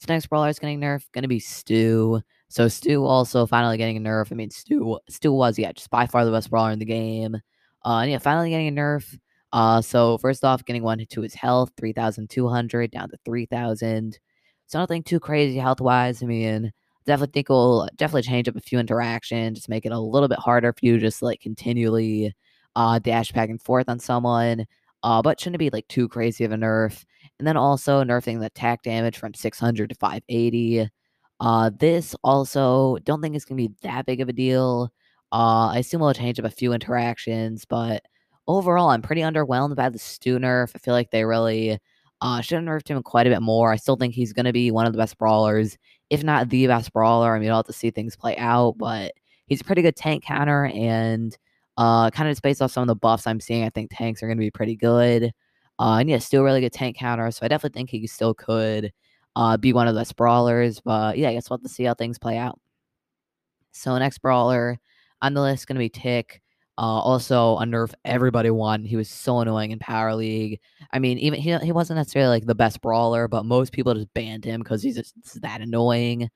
So 0.00 0.12
next 0.12 0.26
brawler 0.26 0.48
is 0.48 0.58
getting 0.58 0.80
nerfed, 0.80 1.12
going 1.12 1.22
to 1.22 1.28
be 1.28 1.38
Stu. 1.38 2.20
So 2.48 2.66
Stu 2.66 3.04
also 3.04 3.46
finally 3.46 3.76
getting 3.78 3.96
a 3.96 4.00
nerf. 4.00 4.32
I 4.32 4.34
mean, 4.34 4.50
Stu 4.50 4.98
Stu 5.08 5.32
was 5.32 5.58
yeah 5.58 5.70
just 5.70 5.90
by 5.90 6.06
far 6.06 6.24
the 6.24 6.32
best 6.32 6.50
brawler 6.50 6.72
in 6.72 6.80
the 6.80 6.84
game. 6.84 7.36
Uh, 7.84 7.98
and 7.98 8.10
yeah, 8.10 8.18
finally 8.18 8.50
getting 8.50 8.68
a 8.68 8.72
nerf. 8.72 9.16
Uh, 9.52 9.80
so 9.80 10.18
first 10.18 10.44
off, 10.44 10.64
getting 10.64 10.82
one 10.82 10.98
to 11.08 11.20
his 11.20 11.34
health, 11.34 11.70
three 11.76 11.92
thousand 11.92 12.30
two 12.30 12.48
hundred 12.48 12.90
down 12.90 13.08
to 13.10 13.16
three 13.24 13.46
thousand. 13.46 14.18
So 14.66 14.80
nothing 14.80 15.04
too 15.04 15.20
crazy 15.20 15.58
health 15.58 15.80
wise. 15.80 16.22
I 16.22 16.26
mean, 16.26 16.72
definitely 17.06 17.32
think 17.32 17.48
will 17.48 17.88
definitely 17.96 18.22
change 18.22 18.48
up 18.48 18.56
a 18.56 18.60
few 18.60 18.78
interactions, 18.78 19.58
just 19.58 19.68
make 19.68 19.86
it 19.86 19.92
a 19.92 19.98
little 19.98 20.28
bit 20.28 20.38
harder 20.38 20.72
for 20.72 20.80
you 20.82 20.98
just 20.98 21.22
like 21.22 21.40
continually 21.40 22.34
uh 22.76 22.98
dash 22.98 23.32
back 23.32 23.50
and 23.50 23.62
forth 23.62 23.88
on 23.88 23.98
someone. 23.98 24.66
Uh, 25.04 25.20
but 25.20 25.40
shouldn't 25.40 25.58
be 25.58 25.70
like 25.70 25.88
too 25.88 26.08
crazy 26.08 26.44
of 26.44 26.52
a 26.52 26.56
nerf. 26.56 27.04
And 27.38 27.46
then 27.46 27.56
also 27.56 28.04
nerfing 28.04 28.38
the 28.40 28.46
attack 28.46 28.82
damage 28.82 29.18
from 29.18 29.34
600 29.34 29.88
to 29.90 29.96
580. 29.96 30.88
Uh, 31.40 31.70
this 31.76 32.14
also 32.22 32.98
don't 33.04 33.20
think 33.20 33.34
it's 33.34 33.44
gonna 33.44 33.56
be 33.56 33.72
that 33.82 34.06
big 34.06 34.20
of 34.20 34.28
a 34.28 34.32
deal. 34.32 34.92
Uh, 35.32 35.70
I 35.72 35.78
assume 35.78 36.02
we'll 36.02 36.14
change 36.14 36.38
up 36.38 36.44
a 36.44 36.50
few 36.50 36.72
interactions, 36.72 37.64
but 37.64 38.04
overall, 38.46 38.90
I'm 38.90 39.02
pretty 39.02 39.22
underwhelmed 39.22 39.76
by 39.76 39.88
the 39.88 39.98
Stu 39.98 40.38
nerf. 40.38 40.72
I 40.74 40.78
feel 40.78 40.94
like 40.94 41.10
they 41.10 41.24
really 41.24 41.78
uh, 42.20 42.40
should 42.40 42.56
have 42.56 42.64
nerfed 42.64 42.88
him 42.88 43.02
quite 43.02 43.26
a 43.26 43.30
bit 43.30 43.42
more. 43.42 43.72
I 43.72 43.76
still 43.76 43.96
think 43.96 44.14
he's 44.14 44.32
to 44.44 44.52
be 44.52 44.70
one 44.70 44.86
of 44.86 44.92
the 44.92 44.98
best 44.98 45.18
brawlers, 45.18 45.76
if 46.12 46.22
not 46.22 46.50
the 46.50 46.66
best 46.66 46.92
brawler. 46.92 47.34
I 47.34 47.38
mean, 47.38 47.48
I'll 47.48 47.56
have 47.56 47.66
to 47.66 47.72
see 47.72 47.90
things 47.90 48.16
play 48.16 48.36
out, 48.36 48.76
but 48.76 49.14
he's 49.46 49.62
a 49.62 49.64
pretty 49.64 49.80
good 49.80 49.96
tank 49.96 50.22
counter. 50.22 50.66
And 50.66 51.34
uh, 51.78 52.10
kind 52.10 52.28
of 52.28 52.32
just 52.32 52.42
based 52.42 52.60
off 52.60 52.70
some 52.70 52.82
of 52.82 52.86
the 52.86 52.94
buffs 52.94 53.26
I'm 53.26 53.40
seeing, 53.40 53.64
I 53.64 53.70
think 53.70 53.90
tanks 53.90 54.22
are 54.22 54.26
going 54.26 54.36
to 54.36 54.42
be 54.42 54.50
pretty 54.50 54.76
good. 54.76 55.32
Uh, 55.78 55.96
and 56.00 56.10
yeah, 56.10 56.18
still 56.18 56.42
really 56.42 56.60
good 56.60 56.74
tank 56.74 56.98
counter. 56.98 57.30
So 57.30 57.46
I 57.46 57.48
definitely 57.48 57.78
think 57.78 57.88
he 57.88 58.06
still 58.06 58.34
could 58.34 58.92
uh, 59.36 59.56
be 59.56 59.72
one 59.72 59.88
of 59.88 59.94
the 59.94 60.12
brawlers. 60.14 60.80
But 60.80 61.16
yeah, 61.16 61.30
I 61.30 61.32
guess 61.32 61.48
we'll 61.48 61.56
have 61.56 61.62
to 61.62 61.70
see 61.70 61.84
how 61.84 61.94
things 61.94 62.18
play 62.18 62.36
out. 62.36 62.60
So 63.70 63.96
next 63.96 64.18
brawler 64.18 64.78
on 65.22 65.32
the 65.32 65.40
list 65.40 65.62
is 65.62 65.64
going 65.64 65.76
to 65.76 65.78
be 65.78 65.88
Tick. 65.88 66.41
Uh, 66.78 67.00
also, 67.00 67.58
a 67.58 67.64
nerf 67.64 67.92
everybody 68.04 68.50
won. 68.50 68.84
He 68.84 68.96
was 68.96 69.08
so 69.08 69.40
annoying 69.40 69.72
in 69.72 69.78
Power 69.78 70.14
League. 70.14 70.58
I 70.92 70.98
mean, 70.98 71.18
even 71.18 71.38
he, 71.38 71.56
he 71.58 71.72
wasn't 71.72 71.98
necessarily 71.98 72.30
like 72.30 72.46
the 72.46 72.54
best 72.54 72.80
brawler, 72.80 73.28
but 73.28 73.44
most 73.44 73.72
people 73.72 73.94
just 73.94 74.12
banned 74.14 74.44
him 74.44 74.60
because 74.60 74.82
he's 74.82 74.96
just 74.96 75.14
that 75.42 75.60
annoying. 75.60 76.30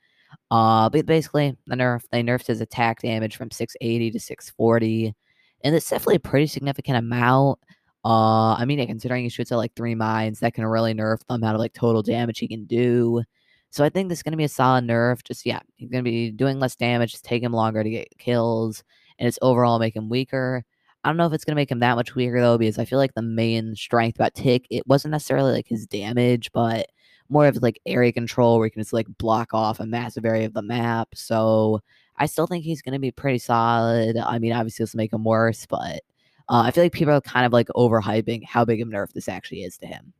Uh, 0.50 0.90
but 0.90 1.06
basically, 1.06 1.56
the 1.66 1.76
nerf 1.76 2.02
they 2.10 2.22
nerfed 2.22 2.46
his 2.46 2.60
attack 2.60 3.00
damage 3.00 3.36
from 3.36 3.50
680 3.50 4.10
to 4.10 4.20
640, 4.20 5.14
and 5.64 5.74
it's 5.74 5.88
definitely 5.88 6.16
a 6.16 6.20
pretty 6.20 6.46
significant 6.46 6.98
amount. 6.98 7.58
Uh, 8.04 8.54
I 8.54 8.64
mean, 8.66 8.86
considering 8.86 9.24
he 9.24 9.30
shoots 9.30 9.50
at 9.52 9.56
like 9.56 9.74
three 9.74 9.94
mines, 9.94 10.40
that 10.40 10.54
can 10.54 10.66
really 10.66 10.94
nerf 10.94 11.20
the 11.28 11.34
amount 11.34 11.54
of 11.56 11.60
like 11.60 11.72
total 11.72 12.02
damage 12.02 12.38
he 12.38 12.48
can 12.48 12.64
do. 12.66 13.22
So 13.70 13.84
I 13.84 13.88
think 13.88 14.08
this 14.08 14.20
is 14.20 14.22
going 14.22 14.32
to 14.32 14.38
be 14.38 14.44
a 14.44 14.48
solid 14.48 14.84
nerf. 14.84 15.24
Just 15.24 15.44
yeah, 15.46 15.60
he's 15.76 15.90
going 15.90 16.04
to 16.04 16.10
be 16.10 16.30
doing 16.30 16.60
less 16.60 16.76
damage, 16.76 17.12
just 17.12 17.24
take 17.24 17.42
him 17.42 17.52
longer 17.52 17.82
to 17.82 17.90
get 17.90 18.08
kills, 18.18 18.84
and 19.18 19.28
it's 19.28 19.38
overall 19.42 19.78
make 19.78 19.96
him 19.96 20.08
weaker. 20.08 20.64
I 21.04 21.08
don't 21.08 21.16
know 21.16 21.26
if 21.26 21.32
it's 21.32 21.44
going 21.44 21.54
to 21.54 21.60
make 21.60 21.70
him 21.70 21.78
that 21.80 21.94
much 21.94 22.14
weaker 22.14 22.40
though, 22.40 22.58
because 22.58 22.78
I 22.78 22.84
feel 22.84 22.98
like 22.98 23.14
the 23.14 23.22
main 23.22 23.76
strength 23.76 24.16
about 24.16 24.34
Tick 24.34 24.66
it 24.70 24.86
wasn't 24.86 25.12
necessarily 25.12 25.52
like 25.52 25.68
his 25.68 25.86
damage, 25.86 26.50
but 26.52 26.86
more 27.28 27.46
of 27.46 27.62
like 27.62 27.80
area 27.86 28.12
control 28.12 28.58
where 28.58 28.66
you 28.66 28.70
can 28.70 28.82
just 28.82 28.92
like 28.92 29.06
block 29.18 29.54
off 29.54 29.80
a 29.80 29.86
massive 29.86 30.24
area 30.24 30.46
of 30.46 30.54
the 30.54 30.62
map. 30.62 31.08
So 31.14 31.80
I 32.16 32.26
still 32.26 32.46
think 32.46 32.64
he's 32.64 32.82
going 32.82 32.94
to 32.94 32.98
be 32.98 33.10
pretty 33.10 33.38
solid. 33.38 34.16
I 34.16 34.38
mean, 34.38 34.52
obviously 34.52 34.82
this 34.82 34.94
will 34.94 34.98
make 34.98 35.12
him 35.12 35.24
worse, 35.24 35.66
but 35.66 36.02
uh, 36.48 36.62
I 36.62 36.70
feel 36.70 36.84
like 36.84 36.92
people 36.92 37.14
are 37.14 37.20
kind 37.20 37.46
of 37.46 37.52
like 37.52 37.68
overhyping 37.68 38.44
how 38.44 38.64
big 38.64 38.80
of 38.80 38.88
a 38.88 38.90
nerf 38.90 39.12
this 39.12 39.28
actually 39.28 39.62
is 39.62 39.76
to 39.78 39.86
him. 39.86 40.12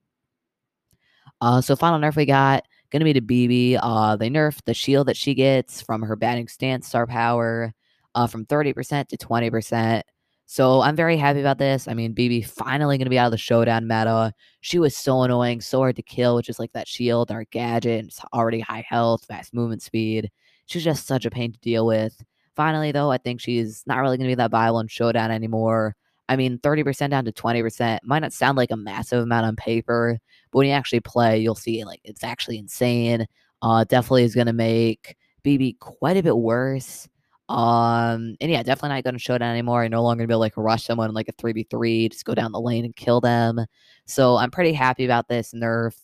Uh, 1.40 1.60
so 1.60 1.76
final 1.76 1.98
nerf 1.98 2.16
we 2.16 2.26
got 2.26 2.64
gonna 2.90 3.04
be 3.04 3.12
to 3.12 3.20
Bibi. 3.20 3.76
Uh, 3.76 4.16
they 4.16 4.30
nerfed 4.30 4.64
the 4.64 4.74
shield 4.74 5.08
that 5.08 5.16
she 5.16 5.34
gets 5.34 5.82
from 5.82 6.02
her 6.02 6.16
batting 6.16 6.48
stance 6.48 6.88
star 6.88 7.06
power 7.06 7.74
uh, 8.16 8.26
from 8.26 8.44
30% 8.46 9.06
to 9.08 9.16
20%. 9.16 10.02
So 10.46 10.80
I'm 10.80 10.96
very 10.96 11.16
happy 11.16 11.40
about 11.40 11.58
this. 11.58 11.86
I 11.86 11.94
mean, 11.94 12.12
Bibi 12.12 12.40
finally 12.42 12.98
going 12.98 13.06
to 13.06 13.10
be 13.10 13.18
out 13.18 13.26
of 13.26 13.32
the 13.32 13.38
showdown 13.38 13.86
meta. 13.86 14.32
She 14.60 14.78
was 14.78 14.96
so 14.96 15.22
annoying, 15.22 15.60
so 15.60 15.78
hard 15.78 15.96
to 15.96 16.02
kill, 16.02 16.36
which 16.36 16.48
is 16.48 16.58
like 16.58 16.72
that 16.72 16.88
shield, 16.88 17.30
our 17.30 17.44
gadget, 17.44 18.06
it's 18.06 18.20
already 18.32 18.60
high 18.60 18.84
health, 18.88 19.24
fast 19.24 19.52
movement 19.52 19.82
speed. 19.82 20.30
She's 20.66 20.84
just 20.84 21.06
such 21.06 21.26
a 21.26 21.30
pain 21.30 21.52
to 21.52 21.58
deal 21.58 21.84
with. 21.84 22.24
Finally, 22.54 22.92
though, 22.92 23.10
I 23.10 23.18
think 23.18 23.40
she's 23.40 23.82
not 23.86 23.98
really 23.98 24.16
going 24.16 24.28
to 24.28 24.30
be 24.30 24.36
that 24.36 24.50
viable 24.50 24.80
in 24.80 24.88
showdown 24.88 25.30
anymore. 25.30 25.94
I 26.28 26.36
mean, 26.36 26.58
30% 26.58 27.10
down 27.10 27.24
to 27.24 27.32
20% 27.32 28.00
might 28.04 28.20
not 28.20 28.32
sound 28.32 28.56
like 28.56 28.70
a 28.70 28.76
massive 28.76 29.22
amount 29.22 29.46
on 29.46 29.56
paper, 29.56 30.18
but 30.50 30.58
when 30.58 30.68
you 30.68 30.72
actually 30.72 31.00
play, 31.00 31.38
you'll 31.38 31.54
see 31.54 31.84
like 31.84 32.00
it's 32.04 32.24
actually 32.24 32.58
insane. 32.58 33.26
Uh, 33.62 33.84
definitely 33.84 34.24
is 34.24 34.34
going 34.34 34.46
to 34.46 34.52
make 34.52 35.16
Bibi 35.42 35.74
quite 35.80 36.16
a 36.16 36.22
bit 36.22 36.36
worse. 36.36 37.08
Um, 37.48 38.36
and 38.40 38.50
yeah, 38.50 38.62
definitely 38.62 38.96
not 38.96 39.04
going 39.04 39.14
to 39.14 39.20
showdown 39.20 39.50
anymore. 39.50 39.84
I'm 39.84 39.90
no 39.90 40.02
longer 40.02 40.24
to 40.24 40.28
be 40.28 40.32
able 40.32 40.38
to 40.38 40.42
like 40.42 40.56
rush 40.56 40.84
someone 40.84 41.12
like 41.14 41.28
a 41.28 41.32
3v3, 41.32 42.10
just 42.10 42.24
go 42.24 42.34
down 42.34 42.52
the 42.52 42.60
lane 42.60 42.84
and 42.84 42.96
kill 42.96 43.20
them. 43.20 43.64
So 44.06 44.36
I'm 44.36 44.50
pretty 44.50 44.72
happy 44.72 45.04
about 45.04 45.28
this 45.28 45.52
nerf. 45.52 45.94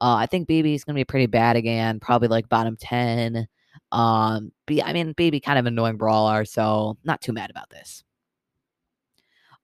Uh, 0.00 0.16
I 0.16 0.26
think 0.26 0.48
going 0.84 0.94
to 0.94 1.00
be 1.00 1.04
pretty 1.04 1.26
bad 1.26 1.56
again, 1.56 2.00
probably 2.00 2.28
like 2.28 2.48
bottom 2.48 2.76
10. 2.76 3.46
Um, 3.92 4.52
yeah, 4.68 4.86
I 4.86 4.92
mean, 4.92 5.12
Bibi 5.12 5.40
kind 5.40 5.58
of 5.58 5.66
annoying 5.66 5.96
brawler, 5.96 6.44
so 6.44 6.96
not 7.04 7.20
too 7.20 7.32
mad 7.32 7.50
about 7.50 7.70
this. 7.70 8.02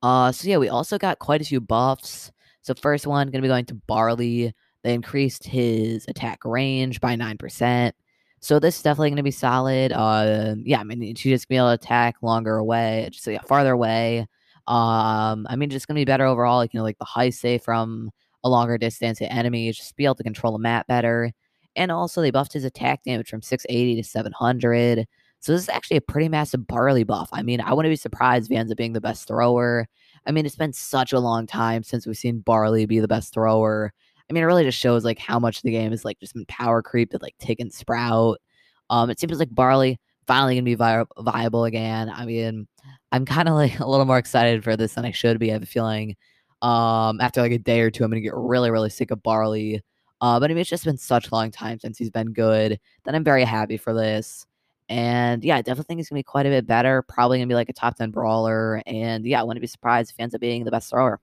Uh, 0.02 0.32
so 0.32 0.48
yeah, 0.48 0.58
we 0.58 0.68
also 0.68 0.98
got 0.98 1.18
quite 1.18 1.40
a 1.40 1.44
few 1.44 1.60
buffs. 1.60 2.32
So 2.62 2.74
first 2.74 3.06
one 3.06 3.30
to 3.42 3.46
be 3.46 3.48
going 3.48 3.66
to 3.66 3.74
Barley. 3.74 4.54
They 4.82 4.94
increased 4.94 5.44
his 5.44 6.04
attack 6.08 6.44
range 6.44 7.00
by 7.00 7.16
9%. 7.16 7.92
So 8.42 8.58
this 8.58 8.76
is 8.76 8.82
definitely 8.82 9.10
going 9.10 9.18
to 9.18 9.22
be 9.22 9.30
solid. 9.30 9.92
Uh, 9.92 10.56
yeah, 10.64 10.80
I 10.80 10.84
mean, 10.84 11.14
she 11.14 11.30
just 11.30 11.48
going 11.48 11.54
to 11.58 11.62
be 11.62 11.64
able 11.64 11.68
to 11.68 11.74
attack 11.74 12.16
longer 12.22 12.56
away, 12.56 13.08
just 13.12 13.24
yeah, 13.28 13.40
farther 13.42 13.72
away. 13.72 14.26
Um, 14.66 15.46
I 15.48 15.54
mean, 15.56 15.70
just 15.70 15.86
going 15.86 15.94
to 15.94 16.00
be 16.00 16.04
better 16.04 16.26
overall. 16.26 16.56
Like, 16.56 16.74
you 16.74 16.78
know, 16.78 16.84
like 16.84 16.98
the 16.98 17.04
high 17.04 17.30
save 17.30 17.62
from 17.62 18.10
a 18.42 18.48
longer 18.48 18.76
distance 18.78 19.18
to 19.18 19.32
enemies, 19.32 19.76
just 19.76 19.96
be 19.96 20.04
able 20.04 20.16
to 20.16 20.24
control 20.24 20.52
the 20.52 20.58
map 20.58 20.88
better. 20.88 21.30
And 21.76 21.92
also, 21.92 22.20
they 22.20 22.32
buffed 22.32 22.52
his 22.52 22.64
attack 22.64 23.04
damage 23.04 23.28
from 23.28 23.42
680 23.42 24.02
to 24.02 24.08
700. 24.08 25.06
So 25.38 25.52
this 25.52 25.62
is 25.62 25.68
actually 25.68 25.98
a 25.98 26.02
pretty 26.02 26.28
massive 26.28 26.66
Barley 26.66 27.04
buff. 27.04 27.28
I 27.32 27.42
mean, 27.42 27.60
I 27.60 27.72
wouldn't 27.72 27.92
be 27.92 27.96
surprised 27.96 28.46
if 28.46 28.50
he 28.50 28.56
ends 28.56 28.72
up 28.72 28.78
being 28.78 28.92
the 28.92 29.00
best 29.00 29.28
thrower. 29.28 29.86
I 30.26 30.32
mean, 30.32 30.46
it's 30.46 30.56
been 30.56 30.72
such 30.72 31.12
a 31.12 31.20
long 31.20 31.46
time 31.46 31.84
since 31.84 32.06
we've 32.06 32.16
seen 32.16 32.40
Barley 32.40 32.86
be 32.86 32.98
the 32.98 33.08
best 33.08 33.32
thrower. 33.32 33.92
I 34.32 34.34
mean, 34.34 34.44
it 34.44 34.46
really 34.46 34.64
just 34.64 34.78
shows 34.78 35.04
like 35.04 35.18
how 35.18 35.38
much 35.38 35.60
the 35.60 35.70
game 35.70 35.92
is 35.92 36.06
like 36.06 36.18
just 36.18 36.32
been 36.32 36.46
power 36.46 36.80
creep 36.80 37.12
with 37.12 37.20
like 37.20 37.34
and 37.58 37.70
Sprout. 37.70 38.40
Um, 38.88 39.10
it 39.10 39.20
seems 39.20 39.38
like 39.38 39.54
Barley 39.54 40.00
finally 40.26 40.54
gonna 40.54 40.64
be 40.64 40.74
vi- 40.74 41.04
viable 41.18 41.66
again. 41.66 42.08
I 42.08 42.24
mean, 42.24 42.66
I'm 43.12 43.26
kind 43.26 43.46
of 43.46 43.56
like 43.56 43.78
a 43.80 43.86
little 43.86 44.06
more 44.06 44.16
excited 44.16 44.64
for 44.64 44.74
this 44.74 44.94
than 44.94 45.04
I 45.04 45.10
should 45.10 45.38
be. 45.38 45.50
I 45.50 45.52
have 45.52 45.62
a 45.62 45.66
feeling 45.66 46.16
um, 46.62 47.20
after 47.20 47.42
like 47.42 47.52
a 47.52 47.58
day 47.58 47.80
or 47.82 47.90
two, 47.90 48.04
I'm 48.04 48.10
gonna 48.10 48.22
get 48.22 48.32
really, 48.34 48.70
really 48.70 48.88
sick 48.88 49.10
of 49.10 49.22
Barley. 49.22 49.82
Uh, 50.22 50.40
but 50.40 50.50
I 50.50 50.54
mean, 50.54 50.62
it's 50.62 50.70
just 50.70 50.86
been 50.86 50.96
such 50.96 51.28
a 51.28 51.34
long 51.34 51.50
time 51.50 51.78
since 51.78 51.98
he's 51.98 52.10
been 52.10 52.32
good 52.32 52.80
that 53.04 53.14
I'm 53.14 53.24
very 53.24 53.44
happy 53.44 53.76
for 53.76 53.92
this. 53.92 54.46
And 54.88 55.44
yeah, 55.44 55.56
I 55.56 55.60
definitely 55.60 55.84
think 55.88 55.98
he's 55.98 56.08
gonna 56.08 56.20
be 56.20 56.24
quite 56.24 56.46
a 56.46 56.48
bit 56.48 56.66
better. 56.66 57.02
Probably 57.02 57.36
gonna 57.36 57.48
be 57.48 57.54
like 57.54 57.68
a 57.68 57.74
top 57.74 57.96
10 57.96 58.12
brawler. 58.12 58.82
And 58.86 59.26
yeah, 59.26 59.42
I 59.42 59.44
wouldn't 59.44 59.60
be 59.60 59.66
surprised 59.66 60.10
if 60.10 60.16
he 60.16 60.22
ends 60.22 60.34
up 60.34 60.40
being 60.40 60.64
the 60.64 60.70
best 60.70 60.88
thrower. 60.88 61.20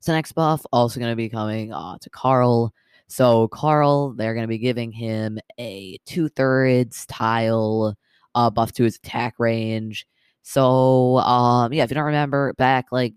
So 0.00 0.12
next 0.12 0.32
buff 0.32 0.64
also 0.72 1.00
going 1.00 1.12
to 1.12 1.16
be 1.16 1.28
coming 1.28 1.72
uh, 1.72 1.98
to 2.00 2.10
Carl. 2.10 2.72
So 3.08 3.48
Carl, 3.48 4.12
they're 4.12 4.34
going 4.34 4.44
to 4.44 4.48
be 4.48 4.58
giving 4.58 4.92
him 4.92 5.38
a 5.58 5.98
two 6.06 6.28
thirds 6.28 7.06
tile 7.06 7.96
uh, 8.34 8.50
buff 8.50 8.72
to 8.72 8.84
his 8.84 8.96
attack 8.96 9.34
range. 9.38 10.06
So 10.42 11.18
um, 11.18 11.72
yeah, 11.72 11.84
if 11.84 11.90
you 11.90 11.94
don't 11.94 12.04
remember 12.04 12.52
back, 12.54 12.86
like 12.92 13.14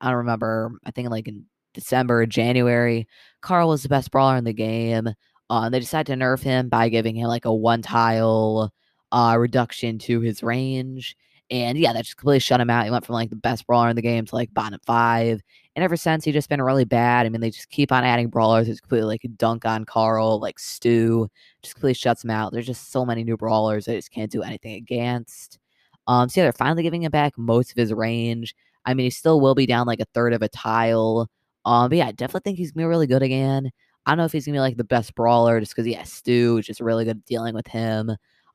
I 0.00 0.08
don't 0.08 0.18
remember, 0.18 0.72
I 0.84 0.90
think 0.90 1.10
like 1.10 1.28
in 1.28 1.44
December, 1.72 2.26
January, 2.26 3.06
Carl 3.40 3.68
was 3.68 3.82
the 3.82 3.88
best 3.88 4.10
brawler 4.10 4.36
in 4.36 4.44
the 4.44 4.52
game. 4.52 5.08
Uh, 5.50 5.68
they 5.68 5.80
decided 5.80 6.12
to 6.12 6.18
nerf 6.18 6.42
him 6.42 6.68
by 6.68 6.88
giving 6.88 7.14
him 7.14 7.28
like 7.28 7.44
a 7.44 7.54
one 7.54 7.82
tile 7.82 8.72
uh, 9.12 9.36
reduction 9.38 9.98
to 10.00 10.20
his 10.20 10.42
range. 10.42 11.16
And 11.50 11.76
yeah, 11.76 11.92
that 11.92 12.04
just 12.04 12.16
completely 12.16 12.40
shut 12.40 12.60
him 12.60 12.70
out. 12.70 12.84
He 12.84 12.90
went 12.90 13.04
from 13.04 13.14
like 13.14 13.30
the 13.30 13.36
best 13.36 13.66
brawler 13.66 13.90
in 13.90 13.96
the 13.96 14.02
game 14.02 14.24
to 14.24 14.34
like 14.34 14.54
bottom 14.54 14.80
five. 14.86 15.42
And 15.76 15.82
ever 15.82 15.96
since, 15.96 16.24
he's 16.24 16.34
just 16.34 16.48
been 16.48 16.62
really 16.62 16.84
bad. 16.84 17.26
I 17.26 17.28
mean, 17.28 17.40
they 17.40 17.50
just 17.50 17.70
keep 17.70 17.90
on 17.90 18.04
adding 18.04 18.28
brawlers. 18.28 18.68
It's 18.68 18.80
completely 18.80 19.08
like 19.08 19.26
dunk 19.36 19.64
on 19.64 19.84
Carl, 19.84 20.38
like 20.40 20.58
Stu, 20.58 21.28
just 21.62 21.74
completely 21.74 21.94
shuts 21.94 22.22
him 22.22 22.30
out. 22.30 22.52
There's 22.52 22.66
just 22.66 22.92
so 22.92 23.04
many 23.04 23.24
new 23.24 23.36
brawlers 23.36 23.86
they 23.86 23.96
just 23.96 24.12
can't 24.12 24.30
do 24.30 24.42
anything 24.42 24.74
against. 24.74 25.58
Um, 26.06 26.28
so 26.28 26.40
yeah, 26.40 26.44
they're 26.46 26.52
finally 26.52 26.82
giving 26.82 27.02
him 27.02 27.10
back 27.10 27.36
most 27.36 27.70
of 27.72 27.76
his 27.76 27.92
range. 27.92 28.54
I 28.84 28.94
mean, 28.94 29.04
he 29.04 29.10
still 29.10 29.40
will 29.40 29.54
be 29.54 29.66
down 29.66 29.86
like 29.86 30.00
a 30.00 30.06
third 30.14 30.32
of 30.32 30.42
a 30.42 30.48
tile. 30.48 31.28
Um, 31.64 31.88
but 31.88 31.98
yeah, 31.98 32.06
I 32.08 32.12
definitely 32.12 32.42
think 32.44 32.58
he's 32.58 32.72
gonna 32.72 32.86
be 32.86 32.88
really 32.88 33.06
good 33.06 33.22
again. 33.22 33.70
I 34.06 34.10
don't 34.10 34.18
know 34.18 34.24
if 34.26 34.32
he's 34.32 34.46
gonna 34.46 34.56
be 34.56 34.60
like 34.60 34.76
the 34.76 34.84
best 34.84 35.14
brawler 35.14 35.58
just 35.60 35.72
because 35.72 35.86
he 35.86 35.94
has 35.94 36.12
Stu, 36.12 36.60
is 36.68 36.80
really 36.80 37.04
good 37.04 37.24
dealing 37.24 37.54
with 37.54 37.66
him. 37.66 38.12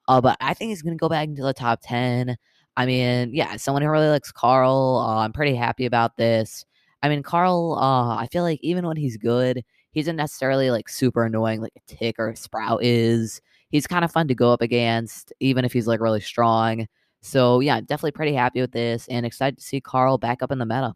Uh, 0.07 0.21
but 0.21 0.37
I 0.41 0.53
think 0.53 0.69
he's 0.69 0.81
gonna 0.83 0.95
go 0.95 1.09
back 1.09 1.27
into 1.27 1.41
the 1.43 1.53
top 1.53 1.79
ten. 1.83 2.37
I 2.77 2.85
mean, 2.85 3.31
yeah, 3.33 3.57
someone 3.57 3.81
who 3.83 3.89
really 3.89 4.09
likes 4.09 4.31
Carl. 4.31 5.03
Uh, 5.05 5.19
I'm 5.19 5.33
pretty 5.33 5.55
happy 5.55 5.85
about 5.85 6.17
this. 6.17 6.65
I 7.01 7.09
mean, 7.09 7.23
Carl, 7.23 7.77
uh, 7.79 8.15
I 8.15 8.27
feel 8.31 8.43
like 8.43 8.59
even 8.61 8.85
when 8.85 8.97
he's 8.97 9.17
good, 9.17 9.63
he 9.91 9.99
isn't 10.01 10.15
necessarily 10.15 10.71
like 10.71 10.89
super 10.89 11.25
annoying 11.25 11.61
like 11.61 11.73
a 11.75 11.93
tick 11.93 12.15
or 12.19 12.29
a 12.29 12.35
sprout 12.35 12.83
is. 12.83 13.41
He's 13.69 13.87
kind 13.87 14.03
of 14.03 14.11
fun 14.11 14.27
to 14.27 14.35
go 14.35 14.51
up 14.51 14.61
against, 14.61 15.31
even 15.39 15.63
if 15.63 15.73
he's 15.73 15.87
like 15.87 15.99
really 15.99 16.21
strong. 16.21 16.87
So 17.21 17.59
yeah, 17.59 17.79
definitely 17.81 18.11
pretty 18.11 18.33
happy 18.33 18.61
with 18.61 18.71
this 18.71 19.07
and 19.09 19.25
excited 19.25 19.57
to 19.57 19.63
see 19.63 19.81
Carl 19.81 20.17
back 20.17 20.41
up 20.41 20.51
in 20.51 20.57
the 20.57 20.65
meta. 20.65 20.95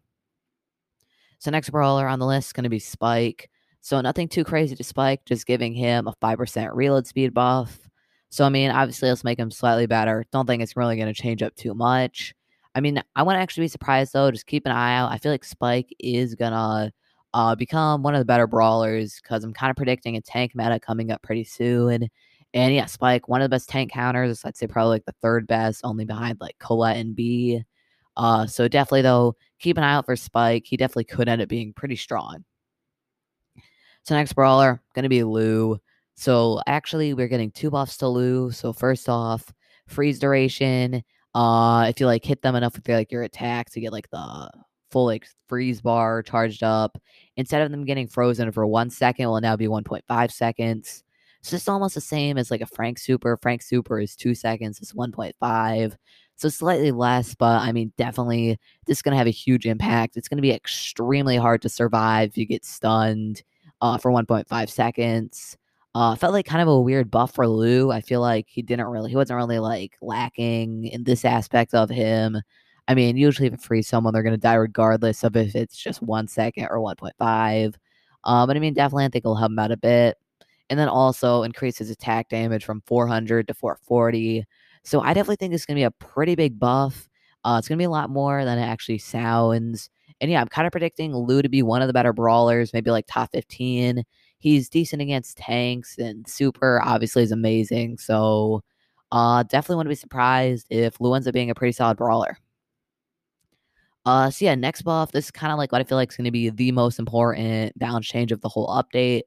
So 1.40 1.52
next 1.52 1.70
brawler 1.70 2.08
on 2.08 2.20
the 2.20 2.26
list 2.26 2.50
is 2.50 2.54
going 2.54 2.64
to 2.64 2.70
be 2.70 2.80
Spike. 2.80 3.50
So 3.82 4.00
nothing 4.00 4.30
too 4.30 4.46
crazy 4.46 4.76
to 4.76 4.84
Spike, 4.84 5.26
just 5.26 5.46
giving 5.46 5.74
him 5.74 6.08
a 6.08 6.14
5% 6.22 6.70
reload 6.74 7.06
speed 7.06 7.34
buff. 7.34 7.90
So 8.30 8.46
I 8.46 8.50
mean, 8.50 8.72
obviously 8.72 9.10
let's 9.10 9.24
make 9.24 9.40
him 9.40 9.52
slightly 9.52 9.86
better. 9.86 10.26
Don't 10.32 10.48
think 10.48 10.64
it's 10.64 10.78
really 10.78 10.96
going 10.96 11.14
to 11.14 11.22
change 11.22 11.44
up 11.44 11.56
too 11.56 11.74
much. 11.74 12.34
I 12.76 12.82
mean, 12.82 13.02
I 13.16 13.24
want 13.24 13.38
to 13.38 13.42
actually 13.42 13.66
be 13.66 13.70
surprised 13.70 14.14
though. 14.14 14.32
Just 14.32 14.48
keep 14.48 14.66
an 14.66 14.72
eye 14.72 14.96
out. 14.96 15.12
I 15.12 15.18
feel 15.18 15.32
like 15.32 15.44
Spike 15.46 15.94
is 16.00 16.36
gonna 16.36 16.92
uh, 17.34 17.56
become 17.56 18.04
one 18.04 18.16
of 18.16 18.20
the 18.20 18.26
better 18.26 18.48
brawlers 18.48 19.20
because 19.22 19.44
I'm 19.44 19.54
kind 19.54 19.70
of 19.72 19.76
predicting 19.78 20.16
a 20.16 20.22
tank 20.22 20.54
meta 20.56 20.80
coming 20.80 21.12
up 21.12 21.22
pretty 21.22 21.44
soon. 21.44 22.10
And 22.54 22.74
yeah, 22.76 22.86
Spike, 22.86 23.28
one 23.28 23.42
of 23.42 23.46
the 23.46 23.56
best 23.56 23.70
tank 23.70 23.92
counters. 23.92 24.44
I'd 24.46 24.58
say 24.58 24.68
probably 24.68 24.92
like 24.92 25.06
the 25.06 25.16
third 25.22 25.48
best, 25.48 25.82
only 25.84 26.06
behind 26.06 26.40
like 26.40 26.58
Colette 26.60 26.98
and 26.98 27.16
B. 27.16 27.64
Uh, 28.18 28.46
so 28.48 28.68
definitely 28.68 29.02
though, 29.04 29.36
keep 29.60 29.78
an 29.78 29.84
eye 29.84 29.94
out 29.94 30.06
for 30.06 30.16
Spike. 30.16 30.66
He 30.66 30.78
definitely 30.78 31.06
could 31.06 31.30
end 31.30 31.42
up 31.42 31.50
being 31.50 31.74
pretty 31.74 31.96
strong. 31.96 32.44
So 34.04 34.16
next 34.16 34.34
brawler 34.34 34.82
gonna 34.96 35.10
be 35.10 35.24
Lou. 35.24 35.80
So 36.16 36.62
actually, 36.68 37.14
we're 37.14 37.28
getting 37.28 37.52
two 37.52 37.72
buffs 37.72 37.98
to 37.98 38.08
Lou. 38.08 38.52
So 38.52 38.74
first 38.74 39.10
off, 39.10 39.52
freeze 39.88 40.20
duration 40.20 41.04
uh, 41.36 41.86
if 41.90 42.00
you 42.00 42.06
like 42.06 42.26
hit 42.26 42.42
them 42.42 42.56
enough 42.56 42.76
with 42.76 42.88
like 42.88 43.12
your 43.12 43.24
attacks, 43.24 43.76
you 43.76 43.82
get 43.82 43.92
like 43.92 44.10
the 44.10 44.52
full 44.92 45.06
like 45.06 45.28
freeze 45.48 45.82
bar 45.82 46.22
charged 46.22 46.64
up. 46.64 46.98
Instead 47.38 47.62
of 47.62 47.72
them 47.72 47.86
getting 47.86 48.08
frozen 48.08 48.52
for 48.52 48.66
one 48.66 48.90
second, 48.90 49.28
will 49.28 49.42
now 49.42 49.56
be 49.56 49.68
1.5 49.68 50.32
seconds. 50.32 51.04
So 51.42 51.58
it's 51.58 51.68
almost 51.68 51.96
the 51.96 52.02
same 52.02 52.38
as 52.38 52.50
like 52.52 52.62
a 52.62 52.66
Frank 52.66 53.00
Super. 53.00 53.38
Frank 53.42 53.62
Super 53.64 54.00
is 54.00 54.16
two 54.16 54.36
seconds, 54.36 54.80
it's 54.80 54.94
1.5. 54.94 55.96
So 56.36 56.50
slightly 56.50 56.92
less, 56.92 57.36
but 57.36 57.62
I 57.62 57.72
mean, 57.72 57.92
definitely 57.98 58.58
this 58.88 58.98
is 58.98 59.02
to 59.14 59.18
have 59.18 59.28
a 59.28 59.32
huge 59.32 59.66
impact. 59.66 60.18
It's 60.18 60.28
to 60.38 60.42
be 60.42 60.52
extremely 60.52 61.38
hard 61.38 61.62
to 61.64 61.70
survive 61.70 62.30
if 62.30 62.38
you 62.38 62.46
get 62.46 62.66
stunned 62.66 63.44
uh, 63.82 63.98
for 63.98 64.12
1.5 64.12 64.70
seconds. 64.70 65.58
Uh, 65.96 66.16
felt 66.16 66.34
like 66.34 66.46
kind 66.46 66.62
of 66.62 66.68
a 66.68 66.82
weird 66.82 67.12
buff 67.12 67.34
for 67.34 67.48
Lou. 67.48 67.92
I 67.92 68.02
feel 68.02 68.20
like 68.22 68.48
he 68.50 68.62
didn't 68.64 68.88
really, 68.88 69.12
he 69.12 69.16
wasn't 69.16 69.38
really 69.38 69.60
like 69.60 69.96
lacking 70.02 70.86
in 70.88 71.04
this 71.04 71.24
aspect 71.24 71.74
of 71.76 71.90
him. 71.90 72.42
I 72.88 72.96
mean, 72.96 73.16
usually 73.16 73.48
if 73.48 73.54
it 73.54 73.62
frees 73.62 73.88
someone, 73.88 74.14
they're 74.14 74.24
going 74.24 74.36
to 74.36 74.42
die 74.42 74.56
regardless 74.56 75.24
of 75.24 75.36
if 75.36 75.56
it's 75.56 75.78
just 75.78 76.02
one 76.02 76.28
second 76.28 76.68
or 76.72 76.80
1.5. 76.80 77.76
Um, 78.26 78.48
but 78.48 78.58
I 78.58 78.60
mean, 78.60 78.74
definitely 78.74 79.06
I 79.06 79.10
think 79.10 79.24
it'll 79.24 79.36
help 79.36 79.52
him 79.52 79.60
out 79.60 79.72
a 79.72 79.78
bit. 79.78 80.18
And 80.70 80.80
then 80.80 80.90
also 80.90 81.44
increases 81.44 81.90
attack 81.90 82.30
damage 82.30 82.66
from 82.66 82.82
400 82.88 83.48
to 83.48 83.54
440. 83.54 84.46
So 84.84 85.02
I 85.02 85.14
definitely 85.14 85.36
think 85.38 85.54
it's 85.54 85.66
going 85.66 85.76
to 85.76 85.80
be 85.80 85.84
a 85.84 85.92
pretty 85.92 86.36
big 86.36 86.60
buff. 86.60 87.08
Uh, 87.46 87.58
it's 87.60 87.68
going 87.68 87.78
to 87.78 87.82
be 87.82 87.86
a 87.86 87.90
lot 87.90 88.10
more 88.10 88.44
than 88.46 88.58
it 88.58 88.64
actually 88.64 88.98
sounds. 88.98 89.90
And 90.22 90.32
yeah, 90.32 90.42
I'm 90.42 90.48
kind 90.48 90.66
of 90.66 90.72
predicting 90.72 91.16
Lou 91.16 91.42
to 91.42 91.50
be 91.50 91.62
one 91.62 91.82
of 91.82 91.88
the 91.88 91.94
better 91.94 92.14
brawlers, 92.14 92.74
maybe 92.74 92.92
like 92.92 93.06
top 93.08 93.32
15. 93.32 94.04
He's 94.44 94.68
decent 94.68 95.02
against 95.02 95.38
tanks, 95.38 95.98
and 95.98 96.28
Super 96.28 96.82
obviously 96.84 97.24
is 97.24 97.32
amazing. 97.32 97.98
So 97.98 98.62
uh, 99.10 99.44
definitely 99.44 99.78
wouldn't 99.78 99.92
be 99.92 99.96
surprised 99.96 100.68
if 100.70 101.00
Lou 101.00 101.14
ends 101.14 101.30
up 101.30 101.34
being 101.34 101.50
a 101.50 101.56
pretty 101.56 101.72
solid 101.72 101.96
brawler. 101.96 102.38
Uh, 104.06 104.30
so 104.30 104.44
yeah, 104.44 104.54
next 104.54 104.82
buff. 104.82 105.14
This 105.14 105.26
is 105.26 105.32
kind 105.32 105.54
of 105.54 105.58
like 105.58 105.72
what 105.72 105.80
I 105.80 105.86
feel 105.86 105.96
like 105.96 106.12
is 106.12 106.18
going 106.18 106.26
to 106.26 106.32
be 106.32 106.50
the 106.50 106.74
most 106.74 107.00
important 107.00 107.80
balance 107.80 108.06
change 108.06 108.34
of 108.34 108.42
the 108.42 108.50
whole 108.50 108.68
update. 108.68 109.22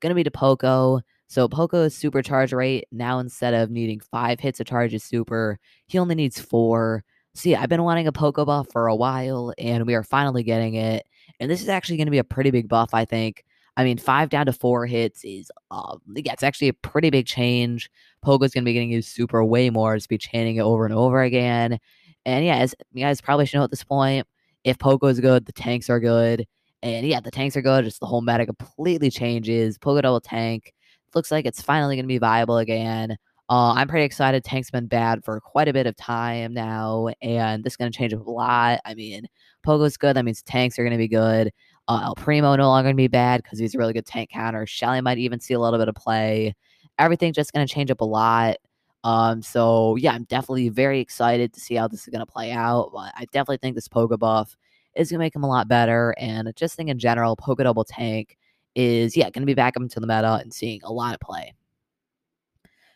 Going 0.00 0.10
to 0.10 0.16
be 0.16 0.24
to 0.24 0.32
Poco. 0.32 1.00
So 1.28 1.46
Poco's 1.46 1.94
super 1.94 2.20
charge 2.20 2.52
rate 2.52 2.88
now 2.90 3.20
instead 3.20 3.54
of 3.54 3.70
needing 3.70 4.00
five 4.00 4.40
hits 4.40 4.58
to 4.58 4.64
charge 4.64 4.90
his 4.90 5.04
super, 5.04 5.60
he 5.86 6.00
only 6.00 6.16
needs 6.16 6.40
four. 6.40 7.04
See, 7.34 7.54
I've 7.54 7.68
been 7.68 7.84
wanting 7.84 8.08
a 8.08 8.12
Poco 8.12 8.44
buff 8.44 8.72
for 8.72 8.88
a 8.88 8.96
while, 8.96 9.52
and 9.58 9.86
we 9.86 9.94
are 9.94 10.02
finally 10.02 10.42
getting 10.42 10.74
it. 10.74 11.06
And 11.38 11.48
this 11.48 11.62
is 11.62 11.68
actually 11.68 11.98
going 11.98 12.08
to 12.08 12.10
be 12.10 12.18
a 12.18 12.24
pretty 12.24 12.50
big 12.50 12.68
buff, 12.68 12.94
I 12.94 13.04
think. 13.04 13.44
I 13.76 13.84
mean, 13.84 13.98
five 13.98 14.30
down 14.30 14.46
to 14.46 14.52
four 14.52 14.86
hits 14.86 15.24
is, 15.24 15.50
um, 15.70 16.00
yeah, 16.14 16.32
it's 16.32 16.42
actually 16.42 16.68
a 16.68 16.74
pretty 16.74 17.10
big 17.10 17.26
change. 17.26 17.90
Poco's 18.22 18.52
going 18.52 18.64
to 18.64 18.68
be 18.68 18.72
getting 18.72 18.90
his 18.90 19.06
super 19.06 19.44
way 19.44 19.70
more, 19.70 19.96
Just 19.96 20.08
be 20.08 20.18
chaining 20.18 20.56
it 20.56 20.62
over 20.62 20.84
and 20.86 20.94
over 20.94 21.22
again. 21.22 21.78
And 22.24 22.44
yeah, 22.44 22.56
as 22.56 22.74
you 22.92 23.04
guys 23.04 23.20
probably 23.20 23.46
should 23.46 23.58
know 23.58 23.64
at 23.64 23.70
this 23.70 23.84
point, 23.84 24.26
if 24.64 24.78
Poco 24.78 25.06
is 25.06 25.20
good, 25.20 25.46
the 25.46 25.52
tanks 25.52 25.90
are 25.90 26.00
good. 26.00 26.46
And 26.82 27.06
yeah, 27.06 27.20
the 27.20 27.30
tanks 27.30 27.56
are 27.56 27.62
good. 27.62 27.84
Just 27.84 28.00
the 28.00 28.06
whole 28.06 28.22
meta 28.22 28.46
completely 28.46 29.10
changes. 29.10 29.78
Poco 29.78 30.00
double 30.00 30.20
tank 30.20 30.72
looks 31.14 31.30
like 31.30 31.46
it's 31.46 31.62
finally 31.62 31.96
to 31.96 32.02
be 32.02 32.18
viable 32.18 32.58
again. 32.58 33.16
Uh, 33.48 33.74
I'm 33.74 33.86
pretty 33.86 34.04
excited. 34.04 34.42
Tank's 34.42 34.70
been 34.70 34.86
bad 34.86 35.24
for 35.24 35.40
quite 35.40 35.68
a 35.68 35.72
bit 35.72 35.86
of 35.86 35.96
time 35.96 36.52
now, 36.52 37.10
and 37.22 37.62
this 37.62 37.74
is 37.74 37.76
going 37.76 37.92
to 37.92 37.96
change 37.96 38.12
a 38.12 38.18
lot. 38.18 38.80
I 38.84 38.94
mean, 38.94 39.26
Poco's 39.62 39.96
good. 39.96 40.16
That 40.16 40.24
means 40.24 40.42
tanks 40.42 40.78
are 40.78 40.82
going 40.82 40.92
to 40.92 40.98
be 40.98 41.08
good. 41.08 41.52
Uh, 41.88 42.00
El 42.04 42.14
Primo 42.16 42.56
no 42.56 42.68
longer 42.68 42.88
going 42.88 42.96
to 42.96 43.00
be 43.00 43.08
bad 43.08 43.42
because 43.42 43.58
he's 43.58 43.74
a 43.74 43.78
really 43.78 43.92
good 43.92 44.06
tank 44.06 44.30
counter. 44.30 44.66
Shelly 44.66 45.00
might 45.00 45.18
even 45.18 45.38
see 45.38 45.54
a 45.54 45.60
little 45.60 45.78
bit 45.78 45.88
of 45.88 45.94
play. 45.94 46.54
Everything's 46.98 47.36
just 47.36 47.52
going 47.52 47.66
to 47.66 47.72
change 47.72 47.90
up 47.90 48.00
a 48.00 48.04
lot. 48.04 48.56
Um, 49.04 49.40
so 49.40 49.94
yeah, 49.96 50.12
I'm 50.12 50.24
definitely 50.24 50.68
very 50.68 50.98
excited 50.98 51.52
to 51.52 51.60
see 51.60 51.76
how 51.76 51.86
this 51.86 52.00
is 52.02 52.08
going 52.08 52.26
to 52.26 52.32
play 52.32 52.50
out. 52.50 52.90
But 52.92 53.12
I 53.14 53.26
definitely 53.26 53.58
think 53.58 53.76
this 53.76 53.86
Poco 53.86 54.16
buff 54.16 54.56
is 54.96 55.10
going 55.10 55.18
to 55.18 55.24
make 55.24 55.36
him 55.36 55.44
a 55.44 55.48
lot 55.48 55.68
better. 55.68 56.14
And 56.18 56.52
just 56.56 56.74
think 56.74 56.90
in 56.90 56.98
general, 56.98 57.36
Poco 57.36 57.62
double 57.62 57.84
tank 57.84 58.36
is, 58.74 59.16
yeah, 59.16 59.30
going 59.30 59.42
to 59.42 59.46
be 59.46 59.54
back 59.54 59.76
up 59.76 59.82
into 59.82 60.00
the 60.00 60.06
meta 60.08 60.40
and 60.42 60.52
seeing 60.52 60.80
a 60.82 60.92
lot 60.92 61.14
of 61.14 61.20
play. 61.20 61.54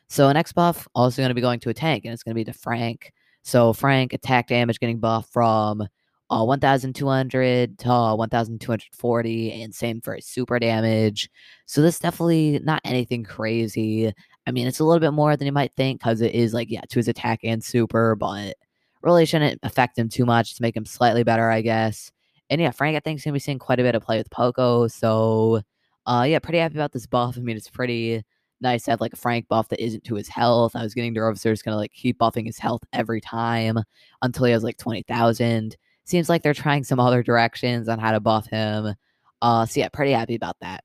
So 0.08 0.32
next 0.32 0.54
buff 0.54 0.88
also 0.96 1.22
going 1.22 1.28
to 1.28 1.34
be 1.34 1.40
going 1.40 1.60
to 1.60 1.70
a 1.70 1.74
tank, 1.74 2.04
and 2.04 2.12
it's 2.12 2.24
going 2.24 2.34
to 2.34 2.40
be 2.40 2.44
to 2.44 2.52
Frank. 2.52 3.12
So 3.42 3.72
Frank 3.72 4.12
attack 4.12 4.48
damage 4.48 4.80
getting 4.80 4.98
buffed 4.98 5.32
from 5.32 5.86
uh, 6.30 6.44
1,200 6.44 7.78
to 7.78 7.90
uh, 7.90 8.14
1,240, 8.14 9.62
and 9.62 9.74
same 9.74 10.00
for 10.00 10.20
super 10.20 10.58
damage. 10.58 11.28
So 11.66 11.82
this 11.82 11.98
definitely 11.98 12.60
not 12.62 12.80
anything 12.84 13.24
crazy. 13.24 14.12
I 14.46 14.52
mean, 14.52 14.66
it's 14.68 14.80
a 14.80 14.84
little 14.84 15.00
bit 15.00 15.12
more 15.12 15.36
than 15.36 15.46
you 15.46 15.52
might 15.52 15.72
think 15.74 16.00
because 16.00 16.20
it 16.20 16.34
is 16.34 16.54
like 16.54 16.70
yeah 16.70 16.82
to 16.82 16.98
his 16.98 17.08
attack 17.08 17.40
and 17.42 17.62
super, 17.62 18.14
but 18.14 18.56
really 19.02 19.26
shouldn't 19.26 19.60
affect 19.62 19.98
him 19.98 20.08
too 20.08 20.24
much 20.26 20.54
to 20.54 20.62
make 20.62 20.76
him 20.76 20.84
slightly 20.84 21.24
better, 21.24 21.50
I 21.50 21.62
guess. 21.62 22.12
And 22.48 22.60
yeah, 22.60 22.70
Frank 22.70 22.96
I 22.96 23.00
think 23.00 23.18
is 23.18 23.24
gonna 23.24 23.34
be 23.34 23.40
seeing 23.40 23.58
quite 23.58 23.80
a 23.80 23.82
bit 23.82 23.94
of 23.94 24.02
play 24.02 24.18
with 24.18 24.30
Poco, 24.30 24.86
so 24.88 25.62
uh, 26.06 26.24
yeah, 26.28 26.38
pretty 26.38 26.58
happy 26.58 26.76
about 26.76 26.92
this 26.92 27.06
buff. 27.06 27.36
I 27.36 27.40
mean, 27.40 27.56
it's 27.56 27.70
pretty 27.70 28.22
nice 28.60 28.84
to 28.84 28.92
have 28.92 29.00
like 29.00 29.12
a 29.12 29.16
Frank 29.16 29.48
buff 29.48 29.68
that 29.68 29.82
isn't 29.84 30.04
to 30.04 30.14
his 30.14 30.28
health. 30.28 30.76
I 30.76 30.82
was 30.82 30.94
getting 30.94 31.14
they're 31.14 31.32
just 31.32 31.64
gonna 31.64 31.76
like 31.76 31.92
keep 31.92 32.18
buffing 32.18 32.46
his 32.46 32.58
health 32.58 32.82
every 32.92 33.20
time 33.20 33.78
until 34.22 34.46
he 34.46 34.52
has 34.52 34.62
like 34.64 34.78
twenty 34.78 35.02
thousand. 35.02 35.76
Seems 36.10 36.28
like 36.28 36.42
they're 36.42 36.54
trying 36.54 36.84
some 36.84 37.00
other 37.00 37.22
directions 37.22 37.88
on 37.88 37.98
how 37.98 38.12
to 38.12 38.20
buff 38.20 38.46
him. 38.46 38.94
Uh, 39.40 39.66
so 39.66 39.80
yeah, 39.80 39.88
pretty 39.88 40.12
happy 40.12 40.34
about 40.34 40.56
that. 40.60 40.84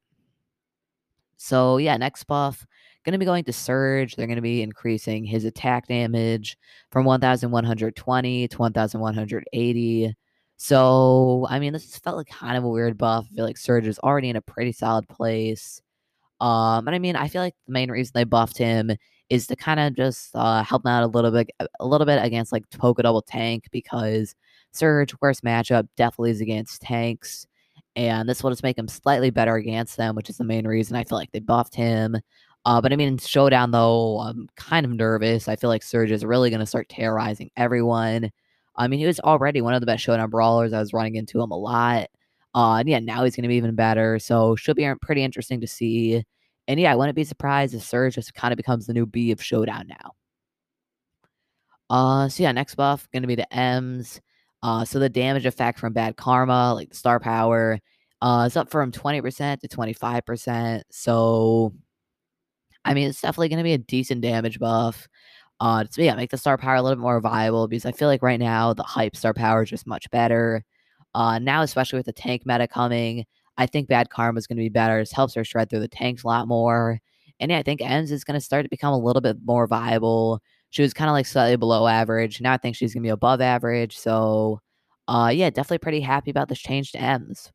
So 1.37 1.77
yeah, 1.77 1.97
next 1.97 2.23
buff 2.25 2.65
gonna 3.05 3.17
be 3.19 3.25
going 3.25 3.43
to 3.45 3.53
Surge. 3.53 4.15
They're 4.15 4.27
gonna 4.27 4.41
be 4.41 4.61
increasing 4.61 5.23
his 5.23 5.45
attack 5.45 5.87
damage 5.87 6.57
from 6.91 7.05
1,120 7.05 8.47
to 8.47 8.57
1,180. 8.57 10.15
So, 10.57 11.45
I 11.49 11.59
mean, 11.59 11.73
this 11.73 11.97
felt 11.99 12.17
like 12.17 12.27
kind 12.27 12.57
of 12.57 12.63
a 12.63 12.69
weird 12.69 12.97
buff. 12.97 13.27
I 13.31 13.35
feel 13.35 13.45
like 13.45 13.57
Surge 13.57 13.87
is 13.87 13.99
already 13.99 14.29
in 14.29 14.35
a 14.37 14.41
pretty 14.41 14.71
solid 14.71 15.07
place. 15.07 15.81
Um, 16.41 16.87
and 16.87 16.95
I 16.95 16.99
mean, 16.99 17.15
I 17.15 17.27
feel 17.27 17.41
like 17.41 17.55
the 17.67 17.73
main 17.73 17.91
reason 17.91 18.11
they 18.15 18.23
buffed 18.23 18.57
him 18.57 18.91
is 19.29 19.47
to 19.47 19.55
kind 19.55 19.79
of 19.79 19.95
just 19.95 20.31
uh, 20.35 20.63
help 20.63 20.85
him 20.85 20.91
out 20.91 21.03
a 21.03 21.07
little 21.07 21.31
bit, 21.31 21.49
a 21.79 21.85
little 21.85 22.05
bit 22.05 22.23
against 22.23 22.51
like 22.51 22.69
Poco 22.71 23.01
Double 23.01 23.21
Tank 23.21 23.65
because 23.71 24.35
Surge, 24.75 25.13
worst 25.21 25.43
matchup, 25.43 25.87
definitely 25.97 26.31
is 26.31 26.41
against 26.41 26.81
tanks, 26.81 27.47
and 27.95 28.27
this 28.27 28.43
will 28.43 28.51
just 28.51 28.63
make 28.63 28.77
him 28.77 28.87
slightly 28.87 29.29
better 29.29 29.55
against 29.55 29.97
them, 29.97 30.15
which 30.15 30.29
is 30.29 30.37
the 30.37 30.43
main 30.43 30.67
reason 30.67 30.95
I 30.95 31.03
feel 31.03 31.17
like 31.17 31.31
they 31.31 31.39
buffed 31.39 31.75
him. 31.75 32.17
Uh, 32.65 32.81
but 32.81 32.91
I 32.91 32.95
mean, 32.95 33.17
Showdown 33.17 33.71
though, 33.71 34.19
I'm 34.19 34.49
kind 34.55 34.85
of 34.85 34.91
nervous. 34.91 35.47
I 35.47 35.55
feel 35.55 35.69
like 35.69 35.83
Surge 35.83 36.11
is 36.11 36.25
really 36.25 36.49
going 36.49 36.59
to 36.61 36.65
start 36.65 36.89
terrorizing 36.89 37.51
everyone. 37.57 38.31
I 38.75 38.87
mean, 38.87 38.99
he 38.99 39.05
was 39.05 39.19
already 39.19 39.61
one 39.61 39.73
of 39.73 39.81
the 39.81 39.85
best 39.85 40.03
showdown 40.03 40.29
brawlers. 40.29 40.73
I 40.73 40.79
was 40.79 40.93
running 40.93 41.15
into 41.15 41.41
him 41.41 41.51
a 41.51 41.57
lot. 41.57 42.07
Uh, 42.55 42.75
and 42.77 42.89
yeah, 42.89 42.99
now 42.99 43.23
he's 43.23 43.35
going 43.35 43.43
to 43.43 43.49
be 43.49 43.55
even 43.55 43.75
better. 43.75 44.19
So 44.19 44.55
should 44.55 44.75
be 44.75 44.91
pretty 45.01 45.23
interesting 45.23 45.61
to 45.61 45.67
see. 45.67 46.23
And 46.67 46.79
yeah, 46.79 46.91
I 46.91 46.95
wouldn't 46.95 47.15
be 47.15 47.23
surprised 47.23 47.75
if 47.75 47.83
Surge 47.83 48.15
just 48.15 48.33
kind 48.33 48.51
of 48.51 48.57
becomes 48.57 48.87
the 48.87 48.93
new 48.93 49.05
B 49.05 49.31
of 49.31 49.43
Showdown 49.43 49.87
now. 49.87 50.13
Uh, 51.89 52.29
so 52.29 52.43
yeah, 52.43 52.51
next 52.51 52.75
buff 52.75 53.07
going 53.11 53.23
to 53.23 53.27
be 53.27 53.35
the 53.35 53.47
Emz. 53.53 54.19
Uh, 54.63 54.85
so 54.85 54.99
the 54.99 55.09
damage 55.09 55.45
effect 55.45 55.79
from 55.79 55.93
Bad 55.93 56.17
Karma, 56.17 56.73
like 56.73 56.89
the 56.89 56.95
star 56.95 57.19
power, 57.19 57.79
uh, 58.21 58.45
is 58.47 58.57
up 58.57 58.69
from 58.71 58.91
20% 58.91 59.59
to 59.59 59.67
25%. 59.67 60.81
So, 60.91 61.73
I 62.83 62.93
mean, 62.93 63.09
it's 63.09 63.21
definitely 63.21 63.49
going 63.49 63.59
to 63.59 63.63
be 63.63 63.73
a 63.73 63.77
decent 63.77 64.21
damage 64.21 64.59
buff 64.59 65.07
uh, 65.59 65.83
to 65.85 66.03
yeah, 66.03 66.15
make 66.15 66.31
the 66.31 66.37
star 66.37 66.57
power 66.57 66.75
a 66.75 66.81
little 66.81 66.97
bit 66.97 67.01
more 67.01 67.21
viable 67.21 67.67
because 67.67 67.85
I 67.85 67.91
feel 67.91 68.07
like 68.07 68.23
right 68.23 68.39
now 68.39 68.73
the 68.73 68.83
hype 68.83 69.15
star 69.15 69.33
power 69.33 69.63
is 69.63 69.69
just 69.69 69.87
much 69.87 70.09
better. 70.11 70.63
Uh, 71.13 71.39
now, 71.39 71.61
especially 71.61 71.97
with 71.97 72.05
the 72.07 72.13
tank 72.13 72.43
meta 72.45 72.67
coming, 72.67 73.25
I 73.57 73.65
think 73.67 73.87
Bad 73.87 74.09
Karma 74.09 74.37
is 74.37 74.47
going 74.47 74.57
to 74.57 74.63
be 74.63 74.69
better. 74.69 74.99
It 74.99 75.11
helps 75.11 75.33
her 75.35 75.45
shred 75.45 75.69
through 75.69 75.79
the 75.79 75.87
tanks 75.87 76.23
a 76.23 76.27
lot 76.27 76.47
more. 76.47 76.99
And 77.39 77.51
yeah, 77.51 77.59
I 77.59 77.63
think 77.63 77.81
Emz 77.81 78.11
is 78.11 78.23
going 78.23 78.39
to 78.39 78.45
start 78.45 78.65
to 78.65 78.69
become 78.69 78.93
a 78.93 78.97
little 78.99 79.21
bit 79.21 79.37
more 79.45 79.67
viable. 79.67 80.41
She 80.75 80.81
was 80.81 80.93
kind 80.93 81.09
of 81.09 81.13
like 81.13 81.25
slightly 81.25 81.55
below 81.55 81.87
average. 81.87 82.41
Now 82.41 82.51
I 82.53 82.57
think 82.57 82.75
she's 82.75 82.93
to 82.93 82.99
be 82.99 83.07
above 83.07 83.39
average. 83.39 83.97
So, 83.97 84.59
uh, 85.07 85.31
yeah, 85.33 85.49
definitely 85.49 85.77
pretty 85.77 86.01
happy 86.01 86.31
about 86.31 86.49
this 86.49 86.59
change 86.59 86.91
to 86.91 86.97
Emz. 86.97 87.49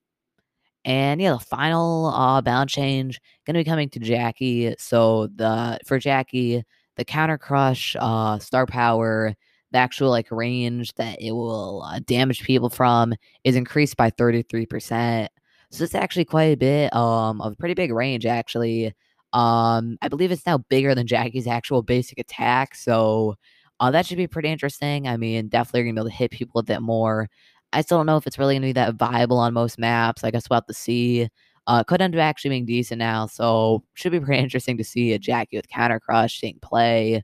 And 0.87 1.21
yeah, 1.21 1.33
the 1.35 1.39
final 1.41 2.07
uh, 2.07 2.41
bound 2.41 2.71
change 2.71 3.21
to 3.47 3.53
be 3.53 3.65
coming 3.65 3.91
to 3.91 3.99
Jackie. 4.01 4.75
So 4.79 5.27
the 5.37 5.79
for 5.87 5.99
Jackie, 5.99 6.63
the 6.97 7.05
counter 7.05 7.37
crush, 7.37 7.95
uh, 8.01 8.39
star 8.39 8.67
power, 8.67 9.35
the 9.73 9.79
actual 9.79 10.09
like 10.11 10.31
range 10.31 10.95
that 10.95 11.21
it 11.21 11.33
will 11.33 11.83
uh, 11.83 12.01
damage 12.07 12.43
people 12.43 12.71
from 12.71 13.15
is 13.45 13.55
increased 13.57 13.99
by 13.99 14.11
33%. 14.11 15.29
So 15.71 15.85
it's 15.85 15.95
actually 15.95 16.25
quite 16.25 16.55
a 16.55 16.57
bit 16.57 16.95
um 16.95 17.43
of 17.43 17.53
a 17.53 17.57
pretty 17.57 17.75
big 17.75 17.93
range 17.93 18.25
actually. 18.27 18.95
Um 19.33 19.99
I 20.03 20.09
believe 20.09 20.33
it's 20.33 20.47
now 20.47 20.59
bigger 20.59 20.95
than 20.95 21.07
Jackie's 21.07 21.47
actual 21.47 21.83
basic 21.83 22.19
attack, 22.19 22.75
so 22.75 23.37
uh, 23.81 23.91
that 23.91 24.05
should 24.07 24.19
be 24.19 24.27
pretty 24.27 24.51
interesting. 24.51 25.09
I 25.09 25.17
mean, 25.17 25.49
definitely 25.49 25.83
gonna 25.85 25.95
be 25.95 26.01
able 26.01 26.11
to 26.11 26.17
hit 26.17 26.31
people 26.33 26.61
a 26.61 26.65
bit 26.65 26.83
more. 26.83 27.29
I 27.73 27.81
still 27.83 27.99
don't 27.99 28.07
know 28.07 28.17
if 28.17 28.27
it's 28.27 28.39
really 28.39 28.55
gonna 28.57 28.67
be 28.69 28.73
that 28.75 28.95
viable 28.97 29.39
on 29.39 29.55
most 29.55 29.79
maps. 29.79 30.25
I 30.25 30.31
guess 30.31 30.49
we'll 30.51 30.57
have 30.59 30.67
to 30.67 30.75
see. 30.75 31.29
Uh, 31.67 31.85
could 31.85 32.03
end 32.03 32.15
up 32.17 32.21
actually 32.21 32.51
being 32.51 32.67
decent 32.67 32.99
now, 32.99 33.27
so 33.27 33.85
should 33.95 34.13
be 34.13 34.21
pretty 34.21 34.43
interesting 34.43 34.77
to 34.79 34.85
see 34.85 35.13
a 35.13 35.19
Jackie 35.19 35.57
with 35.57 35.69
counter 35.69 36.01
crush 36.01 36.41
seeing 36.41 36.59
play. 36.63 37.23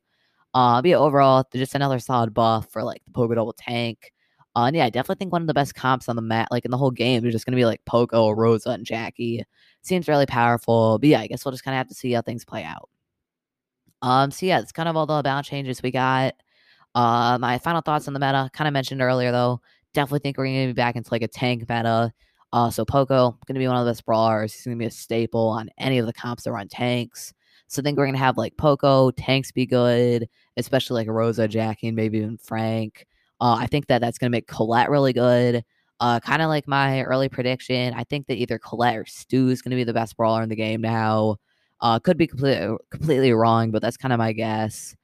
Uh, 0.54 0.82
but 0.82 0.88
yeah, 0.90 0.96
overall, 0.96 1.44
just 1.54 1.74
another 1.74 1.98
solid 2.00 2.34
buff 2.34 2.70
for 2.72 2.82
like 2.84 3.02
the 3.06 3.12
Poco 3.12 3.34
Double 3.34 3.54
Tank. 3.54 4.12
Uh, 4.56 4.64
and 4.64 4.76
yeah, 4.76 4.86
I 4.86 4.90
definitely 4.90 5.18
think 5.18 5.32
one 5.32 5.42
of 5.42 5.48
the 5.48 5.54
best 5.54 5.74
comps 5.74 6.08
on 6.08 6.16
the 6.16 6.22
mat, 6.22 6.48
like 6.50 6.64
in 6.64 6.70
the 6.70 6.78
whole 6.78 6.90
game, 6.90 7.26
is 7.26 7.32
just 7.32 7.44
gonna 7.44 7.56
be 7.56 7.66
like 7.66 7.84
Poco, 7.84 8.30
Rosa, 8.30 8.70
and 8.70 8.86
Jackie. 8.86 9.44
Seems 9.82 10.08
really 10.08 10.24
powerful. 10.26 10.98
But 10.98 11.10
yeah, 11.10 11.20
I 11.20 11.26
guess 11.26 11.44
we'll 11.44 11.52
just 11.52 11.62
kind 11.62 11.74
of 11.74 11.78
have 11.78 11.88
to 11.88 11.94
see 11.94 12.12
how 12.12 12.22
things 12.22 12.44
play 12.44 12.64
out. 12.64 12.88
Um, 14.02 14.30
so 14.30 14.46
yeah, 14.46 14.60
it's 14.60 14.72
kind 14.72 14.88
of 14.88 14.96
all 14.96 15.06
the 15.06 15.22
balance 15.22 15.46
changes 15.48 15.82
we 15.82 15.90
got. 15.90 16.34
Uh, 16.94 17.36
my 17.38 17.58
final 17.58 17.82
thoughts 17.82 18.08
on 18.08 18.14
the 18.14 18.20
meta, 18.20 18.50
kind 18.54 18.66
of 18.68 18.72
mentioned 18.72 19.02
earlier 19.02 19.30
though. 19.30 19.60
Definitely 19.92 20.20
think 20.20 20.38
we're 20.38 20.46
gonna 20.46 20.66
be 20.68 20.72
back 20.72 20.96
into 20.96 21.12
like 21.12 21.22
a 21.22 21.28
tank 21.28 21.62
meta. 21.68 22.12
Uh, 22.52 22.70
so 22.70 22.84
Poco 22.84 23.38
gonna 23.46 23.60
be 23.60 23.68
one 23.68 23.76
of 23.76 23.84
the 23.84 23.90
best 23.90 24.06
brawlers. 24.06 24.54
He's 24.54 24.64
gonna 24.64 24.76
be 24.76 24.86
a 24.86 24.90
staple 24.90 25.48
on 25.48 25.68
any 25.78 25.98
of 25.98 26.06
the 26.06 26.12
comps 26.14 26.44
that 26.44 26.52
run 26.52 26.68
tanks. 26.68 27.34
So 27.68 27.80
I 27.80 27.84
think 27.84 27.98
we're 27.98 28.06
gonna 28.06 28.18
have 28.18 28.38
like 28.38 28.56
Poco 28.56 29.10
tanks 29.10 29.52
be 29.52 29.66
good, 29.66 30.28
especially 30.56 31.02
like 31.02 31.14
Rosa, 31.14 31.46
Jackie, 31.48 31.88
and 31.88 31.96
maybe 31.96 32.18
even 32.18 32.38
Frank. 32.38 33.06
Uh, 33.40 33.57
I 33.61 33.66
think 33.66 33.87
that 33.88 34.01
that's 34.01 34.18
gonna 34.18 34.31
make 34.31 34.46
Colette 34.46 34.90
really 34.90 35.12
good. 35.12 35.64
Uh, 36.01 36.20
kind 36.20 36.42
of 36.42 36.49
like 36.49 36.68
my 36.68 37.03
early 37.03 37.29
prediction. 37.29 37.94
I 37.94 38.05
think 38.05 38.27
that 38.27 38.37
either 38.37 38.59
Colette 38.59 38.96
or 38.96 39.07
Stu 39.07 39.49
is 39.49 39.62
gonna 39.62 39.77
be 39.77 39.85
the 39.85 39.92
best 39.94 40.16
brawler 40.16 40.42
in 40.42 40.49
the 40.49 40.57
game 40.57 40.81
now. 40.81 41.37
Uh, 41.81 41.99
could 41.99 42.16
be 42.18 42.27
completely 42.27 42.77
completely 42.90 43.33
wrong, 43.33 43.70
but 43.70 43.83
that's 43.83 43.96
kind 43.96 44.12
of 44.12 44.18
my 44.18 44.33
guess. 44.33 44.94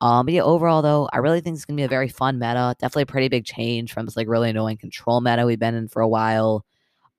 Um, 0.00 0.26
but 0.26 0.34
yeah, 0.34 0.42
overall 0.42 0.82
though, 0.82 1.08
I 1.12 1.18
really 1.18 1.40
think 1.40 1.56
it's 1.56 1.64
gonna 1.66 1.76
be 1.78 1.82
a 1.84 1.88
very 1.88 2.08
fun 2.08 2.38
meta. 2.38 2.74
Definitely 2.80 3.04
a 3.04 3.06
pretty 3.06 3.28
big 3.28 3.44
change 3.46 3.92
from 3.92 4.06
this 4.06 4.16
like 4.16 4.28
really 4.28 4.50
annoying 4.50 4.78
control 4.78 5.20
meta 5.20 5.46
we've 5.46 5.58
been 5.58 5.74
in 5.74 5.88
for 5.88 6.02
a 6.02 6.08
while. 6.08 6.64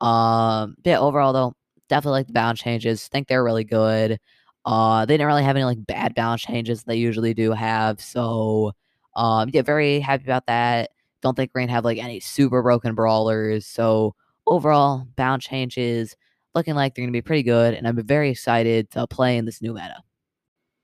Um, 0.02 0.76
yeah, 0.86 1.00
overall 1.00 1.34
though, 1.34 1.54
definitely 1.90 2.20
like 2.22 2.28
the 2.28 2.34
balance 2.34 2.60
changes. 2.62 3.08
Think 3.08 3.28
they're 3.28 3.44
really 3.44 3.64
good. 3.66 4.20
Uh, 4.66 5.06
they 5.06 5.16
didn't 5.16 5.28
really 5.28 5.44
have 5.44 5.56
any 5.56 5.66
like 5.66 5.86
bad 5.86 6.16
balance 6.16 6.42
changes 6.42 6.84
they 6.84 6.96
usually 6.98 7.34
do 7.34 7.52
have. 7.52 8.02
So, 8.02 8.74
um, 9.16 9.50
yeah, 9.54 9.62
very 9.62 10.00
happy 10.00 10.24
about 10.24 10.46
that. 10.48 10.92
Don't 11.22 11.36
think 11.36 11.52
we're 11.54 11.62
gonna 11.62 11.74
have 11.74 11.86
like 11.86 11.98
any 11.98 12.20
super 12.20 12.62
broken 12.62 12.96
brawlers. 12.96 13.66
So 13.66 14.16
overall, 14.48 15.08
balance 15.16 15.46
changes 15.46 16.16
looking 16.56 16.76
like 16.76 16.96
they're 16.96 17.04
gonna 17.04 17.12
be 17.12 17.22
pretty 17.22 17.44
good, 17.44 17.74
and 17.74 17.88
I'm 17.88 18.02
very 18.06 18.30
excited 18.30 18.90
to 18.92 19.08
play 19.08 19.38
in 19.38 19.46
this 19.46 19.62
new 19.62 19.74
meta. 19.74 19.98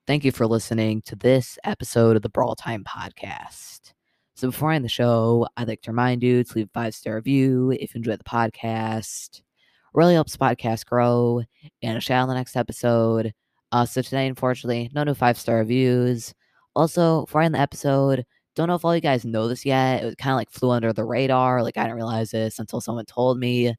Thank 0.08 0.24
you 0.24 0.32
for 0.32 0.46
listening 0.46 1.02
to 1.04 1.16
this 1.16 1.58
episode 1.64 2.16
of 2.16 2.22
the 2.22 2.30
Brawl 2.30 2.56
Time 2.56 2.84
Podcast. 2.84 3.94
So 4.36 4.50
before 4.50 4.72
I 4.72 4.76
end 4.76 4.86
the 4.86 4.90
show, 4.90 5.48
I'd 5.56 5.68
like 5.68 5.82
to 5.84 5.92
remind 5.92 6.22
you 6.22 6.44
to 6.44 6.54
leave 6.56 6.68
a 6.68 6.80
five 6.80 6.94
star 6.94 7.16
review 7.16 7.72
if 7.72 7.96
you 7.96 8.00
enjoy 8.00 8.18
the 8.18 8.24
podcast. 8.24 9.42
Really 9.94 10.14
helps 10.14 10.34
the 10.34 10.40
podcast 10.40 10.86
grow, 10.86 11.42
and 11.82 11.98
a 11.98 12.02
shout 12.02 12.20
out 12.20 12.24
in 12.24 12.30
the 12.30 12.36
next 12.36 12.58
episode. 12.58 13.34
Uh, 13.72 13.86
so 13.86 14.02
today, 14.02 14.28
unfortunately, 14.28 14.92
no 14.94 15.04
new 15.04 15.14
five 15.14 15.40
star 15.40 15.58
reviews. 15.58 16.34
Also, 16.76 17.26
before 17.26 17.42
I 17.42 17.46
end 17.46 17.56
the 17.56 17.60
episode, 17.60 18.26
don't 18.56 18.68
know 18.68 18.76
if 18.76 18.86
all 18.86 18.96
you 18.96 19.02
guys 19.02 19.26
know 19.26 19.48
this 19.48 19.66
yet. 19.66 20.04
It 20.04 20.18
kind 20.18 20.34
of 20.34 20.38
like 20.38 20.50
flew 20.52 20.72
under 20.72 20.94
the 20.94 21.04
radar. 21.06 21.64
Like 21.64 21.78
I 21.78 21.84
didn't 21.84 21.96
realize 21.96 22.32
this 22.32 22.60
until 22.60 22.82
someone 22.82 23.06
told 23.06 23.40
me. 23.40 23.76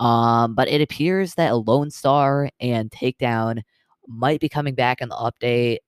Um, 0.00 0.54
but 0.54 0.68
it 0.68 0.80
appears 0.80 1.34
that 1.34 1.56
Lone 1.56 1.90
Star 1.90 2.50
and 2.60 2.90
Takedown 2.90 3.62
might 4.06 4.40
be 4.40 4.48
coming 4.48 4.74
back 4.74 5.00
in 5.00 5.08
the 5.08 5.14
update. 5.16 5.78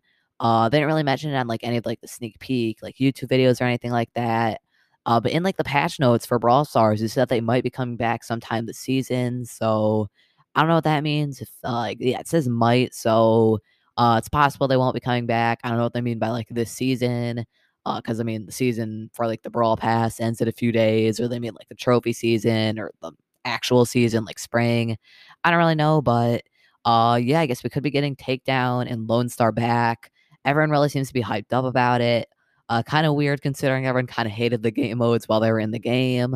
Uh, 0.40 0.68
they 0.68 0.78
didn't 0.78 0.88
really 0.88 1.02
mention 1.02 1.30
it 1.32 1.36
on 1.36 1.46
like 1.48 1.64
any 1.64 1.78
of 1.78 1.86
like 1.86 2.00
the 2.00 2.08
sneak 2.08 2.38
peek, 2.38 2.82
like 2.82 2.96
YouTube 2.96 3.28
videos 3.28 3.60
or 3.60 3.64
anything 3.64 3.90
like 3.90 4.12
that. 4.14 4.60
Uh, 5.06 5.20
but 5.20 5.32
in 5.32 5.42
like 5.42 5.56
the 5.56 5.64
patch 5.64 5.98
notes 6.00 6.26
for 6.26 6.38
Brawl 6.38 6.64
Stars, 6.64 7.00
it 7.02 7.08
said 7.10 7.28
they 7.28 7.40
might 7.40 7.62
be 7.62 7.70
coming 7.70 7.96
back 7.96 8.24
sometime 8.24 8.66
this 8.66 8.78
season. 8.78 9.44
So 9.46 10.08
I 10.54 10.60
don't 10.60 10.68
know 10.68 10.74
what 10.76 10.84
that 10.84 11.02
means. 11.04 11.40
If 11.40 11.50
uh, 11.64 11.72
like 11.72 11.98
yeah, 12.00 12.20
it 12.20 12.28
says 12.28 12.48
might, 12.48 12.94
so 12.94 13.60
uh, 13.96 14.16
it's 14.18 14.28
possible 14.28 14.68
they 14.68 14.76
won't 14.76 14.94
be 14.94 15.00
coming 15.00 15.26
back. 15.26 15.60
I 15.64 15.68
don't 15.68 15.78
know 15.78 15.84
what 15.84 15.94
they 15.94 16.00
mean 16.00 16.18
by 16.18 16.28
like 16.28 16.48
this 16.50 16.70
season. 16.70 17.44
Because 17.84 18.18
uh, 18.18 18.22
I 18.22 18.24
mean, 18.24 18.46
the 18.46 18.52
season 18.52 19.10
for 19.14 19.26
like 19.28 19.42
the 19.42 19.50
Brawl 19.50 19.76
Pass 19.76 20.18
ends 20.18 20.40
in 20.40 20.48
a 20.48 20.52
few 20.52 20.72
days, 20.72 21.20
or 21.20 21.28
they 21.28 21.38
mean 21.38 21.54
like 21.54 21.68
the 21.68 21.76
trophy 21.76 22.12
season 22.12 22.80
or 22.80 22.90
the 23.00 23.12
actual 23.44 23.84
season, 23.86 24.24
like 24.24 24.40
spring. 24.40 24.96
I 25.44 25.50
don't 25.50 25.58
really 25.58 25.76
know, 25.76 26.02
but 26.02 26.42
uh, 26.84 27.20
yeah, 27.22 27.40
I 27.40 27.46
guess 27.46 27.62
we 27.62 27.70
could 27.70 27.84
be 27.84 27.90
getting 27.90 28.16
Takedown 28.16 28.90
and 28.90 29.08
Lone 29.08 29.28
Star 29.28 29.52
back. 29.52 30.10
Everyone 30.44 30.70
really 30.70 30.88
seems 30.88 31.08
to 31.08 31.14
be 31.14 31.22
hyped 31.22 31.52
up 31.52 31.64
about 31.64 32.00
it. 32.00 32.28
Uh, 32.68 32.82
kind 32.82 33.06
of 33.06 33.14
weird 33.14 33.40
considering 33.42 33.86
everyone 33.86 34.08
kind 34.08 34.26
of 34.26 34.32
hated 34.32 34.62
the 34.62 34.72
game 34.72 34.98
modes 34.98 35.28
while 35.28 35.38
they 35.38 35.52
were 35.52 35.60
in 35.60 35.70
the 35.70 35.78
game. 35.78 36.34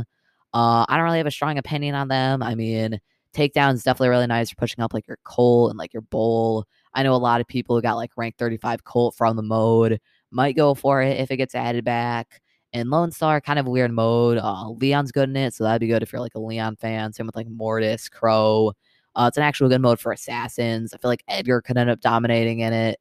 Uh, 0.55 0.85
I 0.89 0.97
don't 0.97 1.05
really 1.05 1.19
have 1.19 1.27
a 1.27 1.33
strong 1.33 1.59
opinion 1.59 1.97
on 1.97 2.09
them. 2.09 2.43
I 2.43 2.55
mean, 2.55 3.01
Takedown 3.35 3.75
is 3.75 3.83
definitely 3.83 4.09
really 4.11 4.27
nice 4.27 4.51
for 4.51 4.57
pushing 4.57 4.83
up 4.83 4.95
like 4.95 5.07
your 5.09 5.19
Colt 5.25 5.71
and 5.71 5.79
like 5.79 5.93
your 5.93 6.03
Bull. 6.03 6.67
I 6.95 7.03
know 7.03 7.15
a 7.15 7.17
lot 7.17 7.41
of 7.41 7.47
people 7.47 7.77
who 7.77 7.83
got 7.83 7.97
like 7.97 8.11
rank 8.17 8.37
35 8.39 8.85
Colt 8.85 9.15
from 9.17 9.37
the 9.37 9.43
mode 9.43 10.01
might 10.31 10.57
go 10.57 10.75
for 10.75 11.03
it 11.03 11.21
if 11.21 11.31
it 11.31 11.37
gets 11.37 11.55
added 11.55 11.85
back. 11.85 12.41
And 12.73 12.91
Lone 12.91 13.11
Star, 13.11 13.41
kind 13.41 13.59
of 13.59 13.67
a 13.67 13.71
weird 13.71 13.93
mode. 13.93 14.39
Uh, 14.39 14.71
Leon's 14.71 15.11
good 15.11 15.29
in 15.29 15.37
it, 15.37 15.55
so 15.55 15.65
that'd 15.65 15.81
be 15.81 15.89
good 15.89 16.03
if 16.03 16.13
you're 16.13 16.21
like 16.21 16.37
a 16.37 16.41
Leon 16.41 16.77
fan. 16.77 17.13
Same 17.13 17.27
with 17.27 17.35
like 17.37 17.49
Mortis, 17.49 18.09
Crow. 18.09 18.73
Uh, 19.17 19.27
it's 19.29 19.37
an 19.37 19.43
actual 19.43 19.69
good 19.69 19.81
mode 19.81 19.99
for 19.99 20.13
assassins. 20.13 20.95
I 20.95 20.99
feel 20.99 21.11
like 21.11 21.25
Edgar 21.27 21.61
could 21.63 21.77
end 21.77 21.91
up 21.91 22.01
dominating 22.01 22.61
in 22.61 22.73
it. 22.73 23.01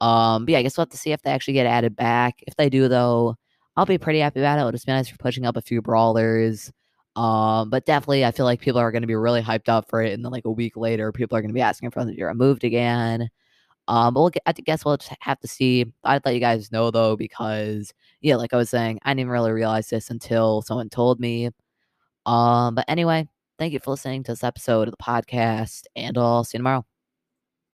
Um, 0.00 0.46
but 0.46 0.52
yeah, 0.52 0.58
I 0.58 0.62
guess 0.62 0.76
we'll 0.76 0.86
have 0.86 0.90
to 0.90 0.96
see 0.96 1.12
if 1.12 1.20
they 1.22 1.30
actually 1.30 1.54
get 1.54 1.66
added 1.66 1.94
back. 1.94 2.42
If 2.46 2.56
they 2.56 2.70
do, 2.70 2.88
though, 2.88 3.36
I'll 3.76 3.86
be 3.86 3.98
pretty 3.98 4.20
happy 4.20 4.40
about 4.40 4.56
it. 4.56 4.60
It'll 4.60 4.72
just 4.72 4.86
be 4.86 4.92
nice 4.92 5.08
for 5.08 5.18
pushing 5.18 5.44
up 5.44 5.56
a 5.56 5.62
few 5.62 5.82
brawlers. 5.82 6.72
Um, 7.16 7.70
but 7.70 7.86
definitely, 7.86 8.24
I 8.24 8.30
feel 8.30 8.46
like 8.46 8.60
people 8.60 8.80
are 8.80 8.92
going 8.92 9.02
to 9.02 9.08
be 9.08 9.16
really 9.16 9.42
hyped 9.42 9.68
up 9.68 9.88
for 9.90 10.02
it, 10.02 10.12
and 10.12 10.24
then 10.24 10.32
like 10.32 10.44
a 10.44 10.50
week 10.50 10.76
later, 10.76 11.12
people 11.12 11.36
are 11.36 11.42
going 11.42 11.50
to 11.50 11.54
be 11.54 11.60
asking 11.60 11.90
for 11.90 12.00
them 12.00 12.08
to 12.10 12.14
be 12.16 12.22
removed 12.22 12.64
again. 12.64 13.28
Um, 13.88 14.14
but 14.14 14.20
we'll 14.20 14.30
get, 14.30 14.42
I 14.46 14.52
guess 14.52 14.84
we'll 14.84 14.96
just 14.98 15.12
have 15.20 15.40
to 15.40 15.48
see. 15.48 15.86
I'd 16.04 16.24
let 16.24 16.34
you 16.34 16.40
guys 16.40 16.70
know 16.72 16.90
though, 16.92 17.16
because 17.16 17.92
yeah, 18.20 18.36
like 18.36 18.52
I 18.54 18.56
was 18.56 18.70
saying, 18.70 19.00
I 19.04 19.14
didn't 19.14 19.30
really 19.30 19.52
realize 19.52 19.88
this 19.90 20.10
until 20.10 20.62
someone 20.62 20.88
told 20.90 21.20
me. 21.20 21.50
Um, 22.26 22.74
but 22.76 22.84
anyway, 22.88 23.28
thank 23.58 23.72
you 23.72 23.80
for 23.80 23.92
listening 23.92 24.22
to 24.24 24.32
this 24.32 24.44
episode 24.44 24.88
of 24.88 24.92
the 24.92 25.04
podcast, 25.04 25.84
and 25.96 26.16
I'll 26.18 26.44
see 26.44 26.58
you 26.58 26.60
tomorrow. 26.60 26.89